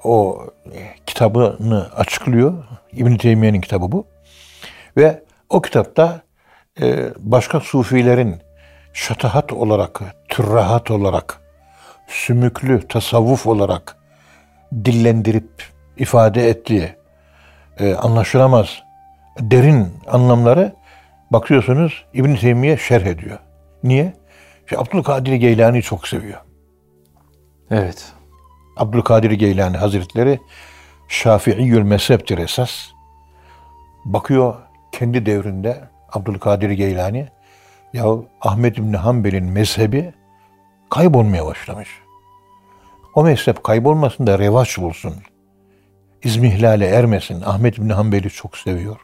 o 0.04 0.40
e, 0.66 0.80
kitabını 1.06 1.90
açıklıyor. 1.96 2.64
İbn 2.92 3.16
Teymiye'nin 3.16 3.62
kitabı 3.62 3.92
bu. 3.92 4.08
Ve 4.98 5.24
o 5.50 5.62
kitapta 5.62 6.22
e, 6.82 7.10
başka 7.20 7.60
sufilerin 7.60 8.36
şatahat 8.94 9.54
olarak, 9.54 10.02
türrahat 10.30 10.92
olarak, 10.92 11.47
sümüklü 12.08 12.88
tasavvuf 12.88 13.48
olarak 13.48 13.98
dillendirip 14.86 15.50
ifade 15.98 16.50
ettiği 16.50 16.96
e, 17.80 17.94
anlaşılamaz 17.94 18.84
derin 19.40 19.88
anlamları 20.08 20.76
bakıyorsunuz 21.32 22.06
İbn 22.14 22.36
Teymiye 22.36 22.78
şerh 22.78 23.06
ediyor. 23.06 23.40
Niye? 23.84 24.14
İşte 24.66 24.78
Abdülkadir 24.78 25.34
Geylani 25.34 25.82
çok 25.82 26.08
seviyor. 26.08 26.42
Evet. 27.72 28.14
Abdülkadir 28.78 29.32
Geylani 29.32 29.78
Hazretleri 29.78 30.40
Şafii'yül 31.08 31.82
mezheptir 31.82 32.38
esas. 32.38 32.72
Bakıyor 34.06 34.56
kendi 34.92 35.26
devrinde 35.26 35.90
Abdülkadir 36.14 36.70
Geylani 36.70 37.28
ya 37.94 38.06
Ahmet 38.42 38.78
İbni 38.78 38.98
Hanbel'in 38.98 39.46
mezhebi 39.46 40.14
kaybolmaya 40.90 41.46
başlamış. 41.46 41.90
O 43.16 43.24
mezhep 43.24 43.64
kaybolmasın 43.64 44.28
da 44.28 44.40
revaç 44.40 44.78
bulsun. 44.78 45.14
İzmihlale 46.24 46.86
ermesin. 46.88 47.42
Ahmet 47.42 47.78
İbni 47.78 47.94
Hanbel'i 47.94 48.30
çok 48.30 48.58
seviyor. 48.58 48.96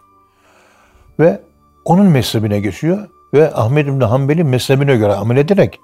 Ve 1.20 1.42
onun 1.86 2.06
mezhebine 2.06 2.60
geçiyor 2.60 3.10
ve 3.34 3.54
Ahmet 3.54 3.88
İbni 3.88 4.04
Hanbel'in 4.04 4.48
mezhebine 4.48 4.96
göre 4.96 5.14
amel 5.16 5.38
ederek 5.38 5.80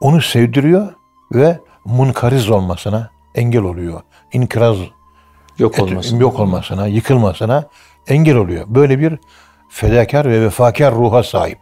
onu 0.00 0.20
sevdiriyor 0.22 0.92
ve 1.34 1.58
munkariz 1.84 2.50
olmasına 2.50 3.10
engel 3.34 3.62
oluyor. 3.62 4.00
İnkiraz 4.32 4.76
Yok 5.58 5.74
et- 5.74 5.80
olmasın. 5.80 6.18
yok 6.20 6.40
olmasına, 6.40 6.86
yıkılmasına 6.86 7.64
engel 8.08 8.36
oluyor. 8.36 8.64
Böyle 8.68 8.98
bir 8.98 9.18
fedakar 9.70 10.26
ve 10.30 10.40
vefakar 10.40 10.94
ruha 10.94 11.22
sahip 11.22 11.58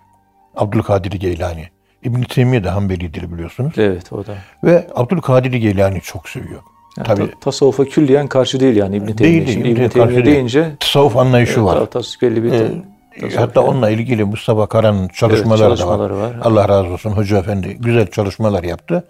Abdülkadir 0.57 1.13
Geylani. 1.13 1.69
İbn 2.03 2.23
Teymiye 2.23 2.65
de 2.65 2.69
Hanbelidir 2.71 3.33
biliyorsunuz. 3.33 3.75
Evet 3.77 4.13
o 4.13 4.27
da. 4.27 4.35
Ve 4.65 4.87
Abdülkadir 4.95 5.53
Geylani 5.53 6.01
çok 6.01 6.29
seviyor. 6.29 6.61
Yani 6.99 7.07
Tabii 7.07 7.31
ta- 7.31 7.41
tasavvufa 7.41 7.85
külliyen 7.85 8.27
karşı 8.27 8.61
değil 8.61 8.77
yani 8.77 8.97
İbn 8.97 9.13
Teymiye. 9.13 9.47
Değil, 9.47 9.59
İbn-i 9.59 9.69
İbn 9.71 9.89
Teymiye 9.89 10.25
deyince 10.25 10.71
tasavvuf 10.81 11.17
anlayışı 11.17 11.65
var. 11.65 11.79
ta- 11.79 11.87
tas 11.87 12.23
belli 12.23 12.43
bir 12.43 12.51
tasavvuf 12.51 13.37
Hatta 13.37 13.61
yani. 13.61 13.71
onunla 13.71 13.91
ilgili 13.91 14.25
Mustafa 14.25 14.67
Karan'ın 14.67 15.09
çalışmaları, 15.09 15.59
çalışmaları 15.59 16.13
da 16.15 16.19
var. 16.19 16.31
var. 16.35 16.37
Allah 16.43 16.69
razı 16.69 16.89
olsun 16.89 17.11
Hoca 17.11 17.39
Efendi 17.39 17.75
güzel 17.75 18.07
çalışmalar 18.07 18.65
yaptı. 18.65 19.05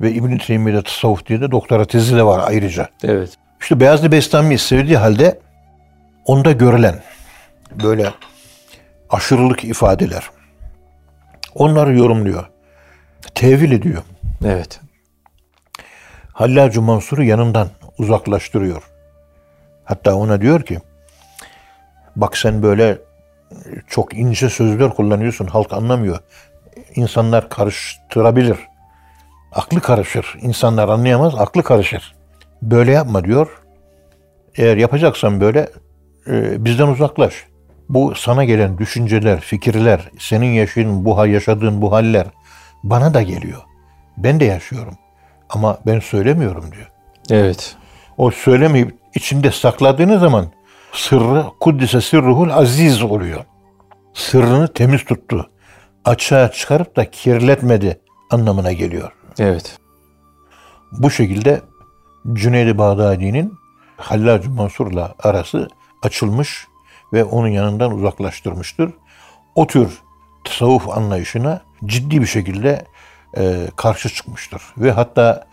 Ve 0.00 0.12
İbn-i 0.12 0.38
Teymiye'de 0.38 0.82
tasavvuf 0.82 1.26
diye 1.26 1.40
de 1.40 1.50
doktora 1.50 1.84
tezi 1.84 2.16
de 2.16 2.22
var 2.22 2.44
ayrıca. 2.48 2.88
Evet. 3.04 3.30
İşte 3.60 3.80
Beyazlı 3.80 4.12
Bestami'yi 4.12 4.58
sevdiği 4.58 4.96
halde 4.96 5.38
onda 6.24 6.52
görülen 6.52 7.02
böyle 7.84 8.06
aşırılık 9.10 9.64
ifadeler 9.64 10.30
onları 11.56 11.96
yorumluyor. 11.96 12.50
Tevil 13.34 13.72
ediyor. 13.72 14.02
Evet. 14.44 14.80
Hallacı 16.32 16.82
Mansur'u 16.82 17.22
yanından 17.22 17.68
uzaklaştırıyor. 17.98 18.82
Hatta 19.84 20.14
ona 20.14 20.40
diyor 20.40 20.62
ki 20.62 20.78
bak 22.16 22.36
sen 22.36 22.62
böyle 22.62 22.98
çok 23.88 24.14
ince 24.14 24.50
sözler 24.50 24.90
kullanıyorsun 24.90 25.46
halk 25.46 25.72
anlamıyor. 25.72 26.18
İnsanlar 26.94 27.48
karıştırabilir. 27.48 28.58
Aklı 29.52 29.80
karışır. 29.80 30.36
İnsanlar 30.40 30.88
anlayamaz, 30.88 31.34
aklı 31.34 31.62
karışır. 31.62 32.14
Böyle 32.62 32.92
yapma 32.92 33.24
diyor. 33.24 33.62
Eğer 34.54 34.76
yapacaksan 34.76 35.40
böyle 35.40 35.70
e, 36.26 36.64
bizden 36.64 36.86
uzaklaş. 36.86 37.46
Bu 37.88 38.14
sana 38.14 38.44
gelen 38.44 38.78
düşünceler, 38.78 39.40
fikirler, 39.40 40.10
senin 40.18 40.46
yaşadığın 40.46 41.04
bu 41.04 41.26
yaşadığın 41.26 41.82
bu 41.82 41.92
haller 41.92 42.26
bana 42.82 43.14
da 43.14 43.22
geliyor. 43.22 43.62
Ben 44.16 44.40
de 44.40 44.44
yaşıyorum. 44.44 44.94
Ama 45.50 45.78
ben 45.86 46.00
söylemiyorum 46.00 46.72
diyor. 46.72 46.90
Evet. 47.30 47.76
O 48.18 48.30
söylemeyip 48.30 48.94
içinde 49.14 49.50
sakladığınız 49.50 50.20
zaman 50.20 50.46
sırrı 50.92 51.44
kuddise 51.60 52.00
sırruhul 52.00 52.50
aziz 52.50 53.02
oluyor. 53.02 53.44
Sırrını 54.14 54.72
temiz 54.72 55.04
tuttu. 55.04 55.50
Açığa 56.04 56.52
çıkarıp 56.52 56.96
da 56.96 57.10
kirletmedi 57.10 58.00
anlamına 58.30 58.72
geliyor. 58.72 59.12
Evet. 59.38 59.78
Bu 60.92 61.10
şekilde 61.10 61.60
Cüneyd-i 62.32 62.78
Bağdadi'nin 62.78 63.54
Hallacı 63.96 64.50
Mansur'la 64.50 65.14
arası 65.22 65.68
açılmış 66.02 66.66
ve 67.12 67.24
onun 67.24 67.48
yanından 67.48 67.92
uzaklaştırmıştır. 67.92 68.92
O 69.54 69.66
tür 69.66 70.02
tasavvuf 70.44 70.88
anlayışına 70.88 71.60
ciddi 71.84 72.20
bir 72.20 72.26
şekilde 72.26 72.84
e, 73.36 73.66
karşı 73.76 74.08
çıkmıştır. 74.08 74.62
Ve 74.78 74.90
hatta 74.90 75.46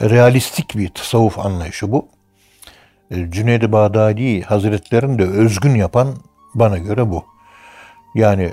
realistik 0.00 0.76
bir 0.76 0.88
tasavvuf 0.88 1.38
anlayışı 1.38 1.92
bu. 1.92 2.08
E, 3.10 3.30
Cüneyd-i 3.30 3.72
Bağdadi 3.72 4.42
Hazretlerini 4.42 5.18
de 5.18 5.24
özgün 5.24 5.74
yapan 5.74 6.16
bana 6.54 6.78
göre 6.78 7.10
bu. 7.10 7.24
Yani 8.14 8.52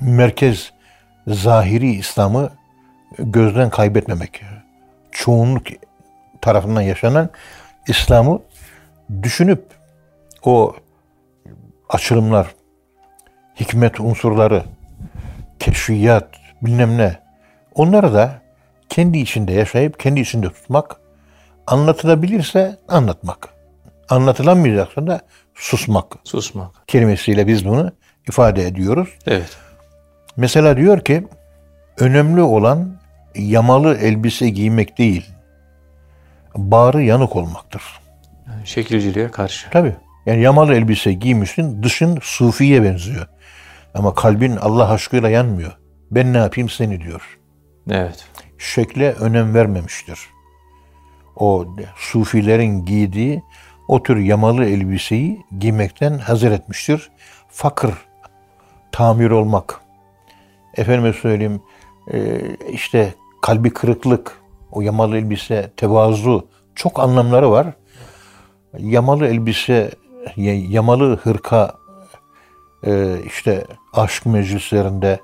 merkez 0.00 0.72
zahiri 1.26 1.90
İslam'ı 1.90 2.50
gözden 3.18 3.70
kaybetmemek. 3.70 4.42
Çoğunluk 5.12 5.66
tarafından 6.40 6.80
yaşanan 6.80 7.30
İslam'ı 7.88 8.40
düşünüp 9.22 9.64
o 10.42 10.76
açılımlar, 11.94 12.46
hikmet 13.60 14.00
unsurları, 14.00 14.62
keşfiyat, 15.58 16.28
bilmem 16.62 16.98
ne 16.98 17.18
onları 17.74 18.14
da 18.14 18.42
kendi 18.88 19.18
içinde 19.18 19.52
yaşayıp 19.52 20.00
kendi 20.00 20.20
içinde 20.20 20.48
tutmak, 20.48 20.96
anlatılabilirse 21.66 22.76
anlatmak. 22.88 23.48
Anlatılamayacaksa 24.08 25.06
da 25.06 25.20
susmak 25.54 26.14
Susmak. 26.24 26.70
kelimesiyle 26.86 27.46
biz 27.46 27.64
bunu 27.64 27.92
ifade 28.28 28.66
ediyoruz. 28.66 29.08
Evet. 29.26 29.56
Mesela 30.36 30.76
diyor 30.76 31.00
ki 31.00 31.26
önemli 31.98 32.42
olan 32.42 32.96
yamalı 33.34 33.96
elbise 33.96 34.50
giymek 34.50 34.98
değil, 34.98 35.30
bağrı 36.56 37.02
yanık 37.02 37.36
olmaktır. 37.36 37.82
Yani 38.48 38.66
şekilciliğe 38.66 39.30
karşı. 39.30 39.70
Tabi. 39.70 39.96
Yani 40.26 40.42
yamalı 40.42 40.74
elbise 40.74 41.12
giymişsin, 41.12 41.82
dışın 41.82 42.18
sufiye 42.22 42.82
benziyor. 42.82 43.26
Ama 43.94 44.14
kalbin 44.14 44.56
Allah 44.56 44.90
aşkıyla 44.90 45.28
yanmıyor. 45.28 45.72
Ben 46.10 46.32
ne 46.32 46.38
yapayım 46.38 46.68
seni 46.68 47.00
diyor. 47.00 47.38
Evet. 47.90 48.24
Şekle 48.58 49.12
önem 49.12 49.54
vermemiştir. 49.54 50.18
O 51.36 51.66
sufilerin 51.96 52.84
giydiği 52.84 53.42
o 53.88 54.02
tür 54.02 54.16
yamalı 54.16 54.64
elbiseyi 54.64 55.44
giymekten 55.58 56.18
hazır 56.18 56.52
etmiştir. 56.52 57.10
Fakir, 57.48 57.90
tamir 58.92 59.30
olmak. 59.30 59.80
Efendime 60.76 61.12
söyleyeyim 61.12 61.62
e, 62.12 62.40
işte 62.72 63.14
kalbi 63.42 63.70
kırıklık, 63.70 64.40
o 64.72 64.80
yamalı 64.80 65.18
elbise, 65.18 65.70
tevazu 65.76 66.48
çok 66.74 67.00
anlamları 67.00 67.50
var. 67.50 67.66
Yamalı 68.78 69.26
elbise, 69.26 69.90
yamalı 70.36 71.16
hırka 71.16 71.74
e, 72.86 73.16
işte 73.26 73.66
aşk 73.92 74.26
meclislerinde 74.26 75.20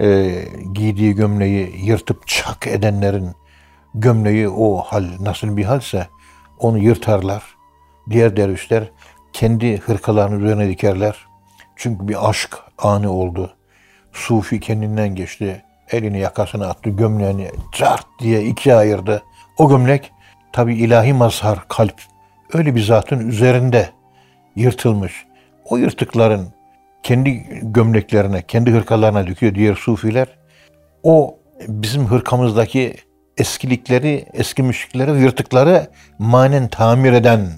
e, 0.00 0.34
giydiği 0.72 1.14
gömleği 1.14 1.86
yırtıp 1.86 2.26
çak 2.26 2.66
edenlerin 2.66 3.30
gömleği 3.94 4.48
o 4.48 4.76
hal 4.76 5.04
nasıl 5.20 5.56
bir 5.56 5.64
halse 5.64 6.08
onu 6.58 6.78
yırtarlar. 6.78 7.42
Diğer 8.10 8.36
dervişler 8.36 8.90
kendi 9.32 9.78
hırkalarını 9.78 10.44
üzerine 10.44 10.68
dikerler. 10.68 11.26
Çünkü 11.76 12.08
bir 12.08 12.28
aşk 12.30 12.58
anı 12.78 13.12
oldu. 13.12 13.56
Sufi 14.12 14.60
kendinden 14.60 15.14
geçti. 15.14 15.64
Elini 15.90 16.18
yakasına 16.18 16.66
attı, 16.66 16.90
gömleğini 16.90 17.50
cart 17.72 18.06
diye 18.20 18.44
ikiye 18.44 18.74
ayırdı. 18.74 19.22
O 19.58 19.68
gömlek 19.68 20.12
tabi 20.52 20.74
ilahi 20.74 21.12
mazhar, 21.12 21.68
kalp. 21.68 22.00
Öyle 22.52 22.74
bir 22.74 22.82
zatın 22.82 23.28
üzerinde 23.28 23.90
yırtılmış. 24.56 25.26
O 25.64 25.76
yırtıkların 25.76 26.48
kendi 27.02 27.30
gömleklerine, 27.62 28.42
kendi 28.42 28.70
hırkalarına 28.70 29.26
döküyor 29.26 29.54
diğer 29.54 29.74
sufiler. 29.74 30.26
O 31.02 31.38
bizim 31.68 32.06
hırkamızdaki 32.06 32.94
eskilikleri, 33.38 34.26
eskimişlikleri, 34.32 35.20
yırtıkları 35.22 35.86
manen 36.18 36.68
tamir 36.68 37.12
eden, 37.12 37.48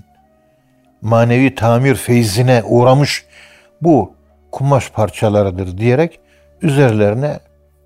manevi 1.02 1.54
tamir 1.54 1.94
feyzine 1.94 2.62
uğramış 2.64 3.24
bu 3.82 4.14
kumaş 4.52 4.90
parçalarıdır 4.90 5.78
diyerek 5.78 6.20
üzerlerine 6.62 7.38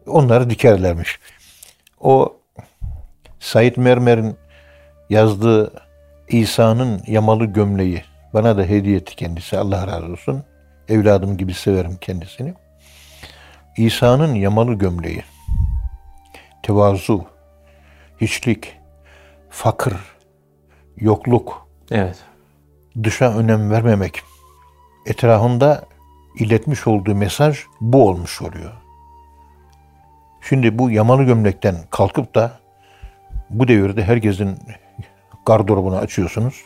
onları 0.06 0.50
dikerlermiş. 0.50 1.18
O 2.00 2.36
Said 3.40 3.76
Mermer'in 3.76 4.36
yazdığı 5.10 5.72
İsa'nın 6.28 7.02
yamalı 7.06 7.44
gömleği 7.44 8.02
bana 8.34 8.58
da 8.58 8.62
hediye 8.62 8.96
etti 8.96 9.16
kendisi. 9.16 9.58
Allah 9.58 9.86
razı 9.86 10.12
olsun. 10.12 10.42
Evladım 10.88 11.36
gibi 11.36 11.54
severim 11.54 11.98
kendisini. 12.00 12.54
İsa'nın 13.76 14.34
yamalı 14.34 14.74
gömleği. 14.74 15.22
Tevazu, 16.62 17.24
hiçlik, 18.20 18.76
fakir, 19.50 19.94
yokluk, 20.96 21.68
Evet. 21.90 22.18
dışa 23.02 23.34
önem 23.38 23.70
vermemek. 23.70 24.22
Etrafında 25.06 25.84
iletmiş 26.38 26.86
olduğu 26.86 27.14
mesaj 27.14 27.58
bu 27.80 28.08
olmuş 28.08 28.42
oluyor. 28.42 28.72
Şimdi 30.48 30.78
bu 30.78 30.90
yamalı 30.90 31.22
gömlekten 31.22 31.74
kalkıp 31.90 32.34
da 32.34 32.58
bu 33.50 33.68
devirde 33.68 34.04
herkesin 34.04 34.58
gardırobunu 35.46 35.96
açıyorsunuz. 35.96 36.64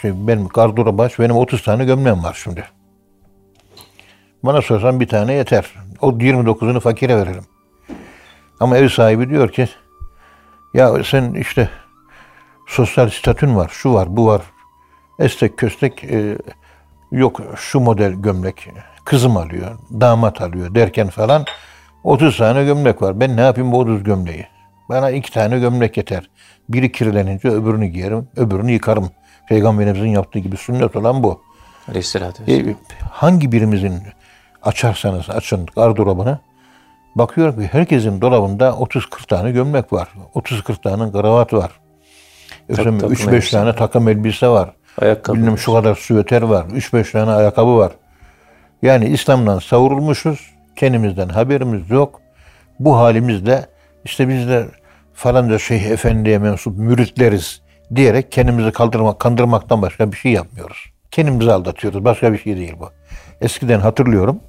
Şimdi 0.00 0.28
benim 0.28 0.48
gardırobu 0.48 1.02
aç, 1.02 1.18
benim 1.18 1.36
30 1.36 1.62
tane 1.62 1.84
gömleğim 1.84 2.24
var 2.24 2.40
şimdi. 2.42 2.64
Bana 4.42 4.62
sorsan 4.62 5.00
bir 5.00 5.08
tane 5.08 5.32
yeter. 5.32 5.74
O 6.00 6.10
29'unu 6.10 6.80
fakire 6.80 7.16
veririm. 7.16 7.44
Ama 8.60 8.76
ev 8.76 8.88
sahibi 8.88 9.30
diyor 9.30 9.48
ki 9.52 9.68
ya 10.74 11.04
sen 11.04 11.34
işte 11.34 11.68
sosyal 12.66 13.10
statün 13.10 13.56
var, 13.56 13.68
şu 13.72 13.92
var, 13.92 14.16
bu 14.16 14.26
var. 14.26 14.42
Estek 15.18 15.56
köstek 15.58 16.04
e, 16.04 16.38
yok 17.12 17.40
şu 17.56 17.80
model 17.80 18.12
gömlek 18.12 18.68
kızım 19.04 19.36
alıyor, 19.36 19.78
damat 20.00 20.40
alıyor 20.42 20.74
derken 20.74 21.08
falan 21.08 21.44
30 22.04 22.36
tane 22.36 22.64
gömlek 22.64 23.02
var. 23.02 23.20
Ben 23.20 23.36
ne 23.36 23.40
yapayım 23.40 23.72
bu 23.72 23.78
30 23.78 24.04
gömleği? 24.04 24.46
Bana 24.88 25.10
iki 25.10 25.32
tane 25.32 25.58
gömlek 25.58 25.96
yeter. 25.96 26.30
Biri 26.68 26.92
kirlenince 26.92 27.48
öbürünü 27.48 27.86
giyerim, 27.86 28.28
öbürünü 28.36 28.72
yıkarım. 28.72 29.10
Peygamberimizin 29.48 30.08
yaptığı 30.08 30.38
gibi 30.38 30.56
sünnet 30.56 30.96
olan 30.96 31.22
bu. 31.22 31.42
Aleyhisselatü 31.88 32.42
vesselam. 32.46 32.68
E, 32.70 32.74
hangi 33.10 33.52
birimizin 33.52 34.02
açarsanız 34.62 35.30
açın 35.30 35.66
gardırobunu 35.76 36.38
bakıyorum 37.14 37.60
ki 37.60 37.68
herkesin 37.72 38.20
dolabında 38.20 38.68
30-40 38.68 39.26
tane 39.26 39.50
gömlek 39.50 39.92
var. 39.92 40.08
30-40 40.34 40.82
tane 40.82 41.12
kravat 41.12 41.52
var. 41.52 41.70
Efendim 42.68 42.98
takım 42.98 43.14
3-5 43.14 43.28
elbise 43.34 43.50
tane 43.50 43.68
var. 43.68 43.76
takım 43.76 44.08
elbise 44.08 44.48
var. 44.48 44.72
Ayakkabı. 45.00 45.36
Bilmem 45.36 45.58
şu 45.58 45.72
kadar 45.72 45.94
süveter 45.94 46.42
var. 46.42 46.64
3-5 46.64 47.12
tane 47.12 47.30
ayakkabı 47.30 47.76
var. 47.76 47.92
Yani 48.82 49.06
İslam'dan 49.06 49.58
savurulmuşuz. 49.58 50.56
Kendimizden 50.76 51.28
haberimiz 51.28 51.90
yok. 51.90 52.20
Bu 52.80 52.96
halimizle 52.96 53.66
işte 54.04 54.28
biz 54.28 54.48
de 54.48 54.66
falanca 55.14 55.58
şeyh 55.58 55.84
efendiye 55.84 56.38
mensup 56.38 56.78
müritleriz 56.78 57.62
diyerek 57.94 58.32
kendimizi 58.32 58.72
kaldırmak, 58.72 59.20
kandırmaktan 59.20 59.82
başka 59.82 60.12
bir 60.12 60.16
şey 60.16 60.32
yapmıyoruz. 60.32 60.78
Kendimizi 61.10 61.52
aldatıyoruz. 61.52 62.04
Başka 62.04 62.32
bir 62.32 62.38
şey 62.38 62.56
değil 62.56 62.74
bu. 62.80 62.90
Eskiden 63.40 63.80
hatırlıyorum. 63.80 64.40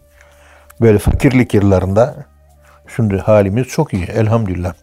Böyle 0.82 0.98
fakirlik 0.98 1.54
yıllarında 1.54 2.26
şimdi 2.96 3.18
halimiz 3.18 3.68
çok 3.68 3.94
iyi 3.94 4.04
elhamdülillah. 4.06 4.74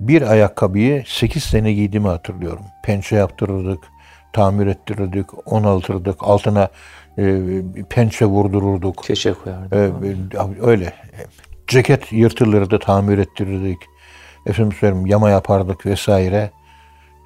Bir 0.00 0.22
ayakkabıyı 0.22 1.04
8 1.06 1.44
sene 1.44 1.72
giydiğimi 1.72 2.08
hatırlıyorum. 2.08 2.64
Pençe 2.84 3.16
yaptırırdık, 3.16 3.84
tamir 4.32 4.66
ettirirdik, 4.66 5.52
onaltırdık, 5.52 6.16
altına 6.20 6.68
e, 7.18 7.42
pençe 7.90 8.26
vurdururduk. 8.26 9.04
Keçe 9.04 9.32
koyardı. 9.32 9.76
Ee, 9.76 10.66
öyle. 10.66 10.92
Ceket 11.66 12.12
yırtılırdı, 12.12 12.78
tamir 12.78 13.18
ettirirdik. 13.18 13.78
Efendim 14.46 14.76
söyleyeyim 14.80 15.06
yama 15.06 15.30
yapardık 15.30 15.86
vesaire. 15.86 16.50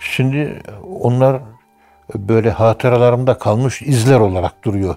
Şimdi 0.03 0.63
onlar 1.01 1.43
böyle 2.15 2.51
hatıralarımda 2.51 3.39
kalmış 3.39 3.83
izler 3.83 4.21
olarak 4.21 4.65
duruyor. 4.65 4.97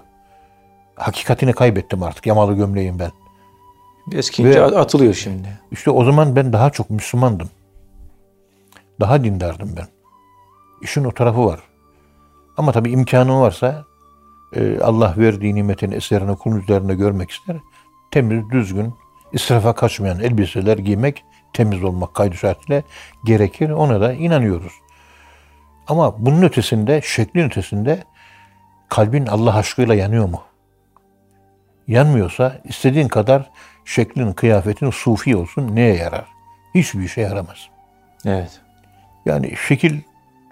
Hakikatini 0.94 1.52
kaybettim 1.52 2.02
artık 2.02 2.26
yamalı 2.26 2.54
gömleğim 2.54 2.98
ben. 2.98 3.10
Eskiyince 4.12 4.62
Ve- 4.62 4.64
atılıyor 4.64 5.14
şimdi. 5.14 5.48
İşte 5.70 5.90
o 5.90 6.04
zaman 6.04 6.36
ben 6.36 6.52
daha 6.52 6.70
çok 6.70 6.90
Müslümandım. 6.90 7.50
Daha 9.00 9.24
dindardım 9.24 9.74
ben. 9.76 9.86
İşin 10.82 11.04
o 11.04 11.12
tarafı 11.12 11.46
var. 11.46 11.60
Ama 12.56 12.72
tabii 12.72 12.90
imkanım 12.90 13.40
varsa 13.40 13.84
e, 14.56 14.80
Allah 14.80 15.14
verdiği 15.16 15.54
nimetin 15.54 15.90
eserini 15.90 16.36
kulun 16.36 16.60
üzerinde 16.60 16.94
görmek 16.94 17.30
ister. 17.30 17.56
Temiz, 18.10 18.50
düzgün, 18.50 18.94
israfa 19.32 19.72
kaçmayan 19.72 20.20
elbiseler 20.20 20.78
giymek, 20.78 21.24
temiz 21.52 21.84
olmak 21.84 22.14
kaydı 22.14 22.36
şartıyla 22.36 22.82
gerekir. 23.24 23.70
Ona 23.70 24.00
da 24.00 24.12
inanıyoruz. 24.12 24.72
Ama 25.86 26.26
bunun 26.26 26.42
ötesinde, 26.42 27.00
şeklin 27.04 27.44
ötesinde 27.44 28.04
kalbin 28.88 29.26
Allah 29.26 29.56
aşkıyla 29.56 29.94
yanıyor 29.94 30.28
mu? 30.28 30.42
Yanmıyorsa 31.88 32.60
istediğin 32.64 33.08
kadar 33.08 33.50
şeklin, 33.84 34.32
kıyafetin 34.32 34.90
sufi 34.90 35.36
olsun 35.36 35.76
neye 35.76 35.94
yarar? 35.94 36.24
Hiçbir 36.74 37.04
işe 37.04 37.20
yaramaz. 37.20 37.68
Evet. 38.24 38.60
Yani 39.26 39.54
şekil 39.68 40.00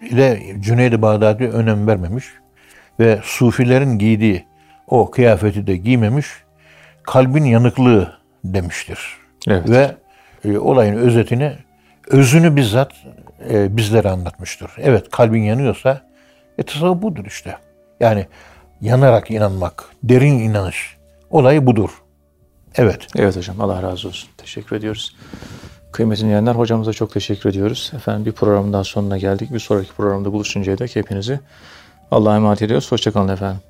ile 0.03 0.43
Cüneyd-i 0.61 1.03
Bağdadi 1.03 1.45
önem 1.45 1.87
vermemiş 1.87 2.25
ve 3.01 3.21
sufilerin 3.23 3.99
giydiği 3.99 4.45
o 4.87 5.11
kıyafeti 5.11 5.67
de 5.67 5.77
giymemiş. 5.77 6.27
Kalbin 7.03 7.45
yanıklığı 7.45 8.19
demiştir. 8.45 9.17
Evet. 9.49 9.71
Ve 9.71 9.97
e, 10.45 10.59
olayın 10.59 10.95
özetini, 10.95 11.53
özünü 12.09 12.57
bizzat 12.57 12.93
e, 13.51 13.77
bizlere 13.77 14.09
anlatmıştır. 14.11 14.71
Evet 14.79 15.11
kalbin 15.11 15.43
yanıyorsa 15.43 16.03
e, 16.59 16.63
tasavvuf 16.63 17.03
budur 17.03 17.25
işte. 17.27 17.57
Yani 18.01 18.27
yanarak 18.81 19.31
inanmak, 19.31 19.85
derin 20.03 20.39
inanış. 20.39 20.97
Olay 21.31 21.67
budur. 21.67 21.91
Evet. 22.77 23.07
Evet 23.17 23.37
hocam 23.37 23.61
Allah 23.61 23.83
razı 23.83 24.09
olsun. 24.09 24.31
Teşekkür 24.37 24.77
ediyoruz. 24.77 25.17
Kıymetli 25.93 26.23
dinleyenler 26.23 26.55
hocamıza 26.55 26.93
çok 26.93 27.13
teşekkür 27.13 27.51
ediyoruz. 27.51 27.93
Efendim 27.97 28.27
bir 28.27 28.33
programın 28.33 28.73
daha 28.73 28.85
sonuna 28.85 29.19
geldik. 29.19 29.53
Bir 29.53 29.59
sonraki 29.59 29.93
programda 29.93 30.33
buluşuncaya 30.33 30.79
dek 30.79 30.97
hepinizi 30.97 31.41
Allah'a 32.11 32.37
emanet 32.37 32.63
ediyoruz. 32.63 32.93
Hoşçakalın 32.93 33.29
efendim. 33.29 33.61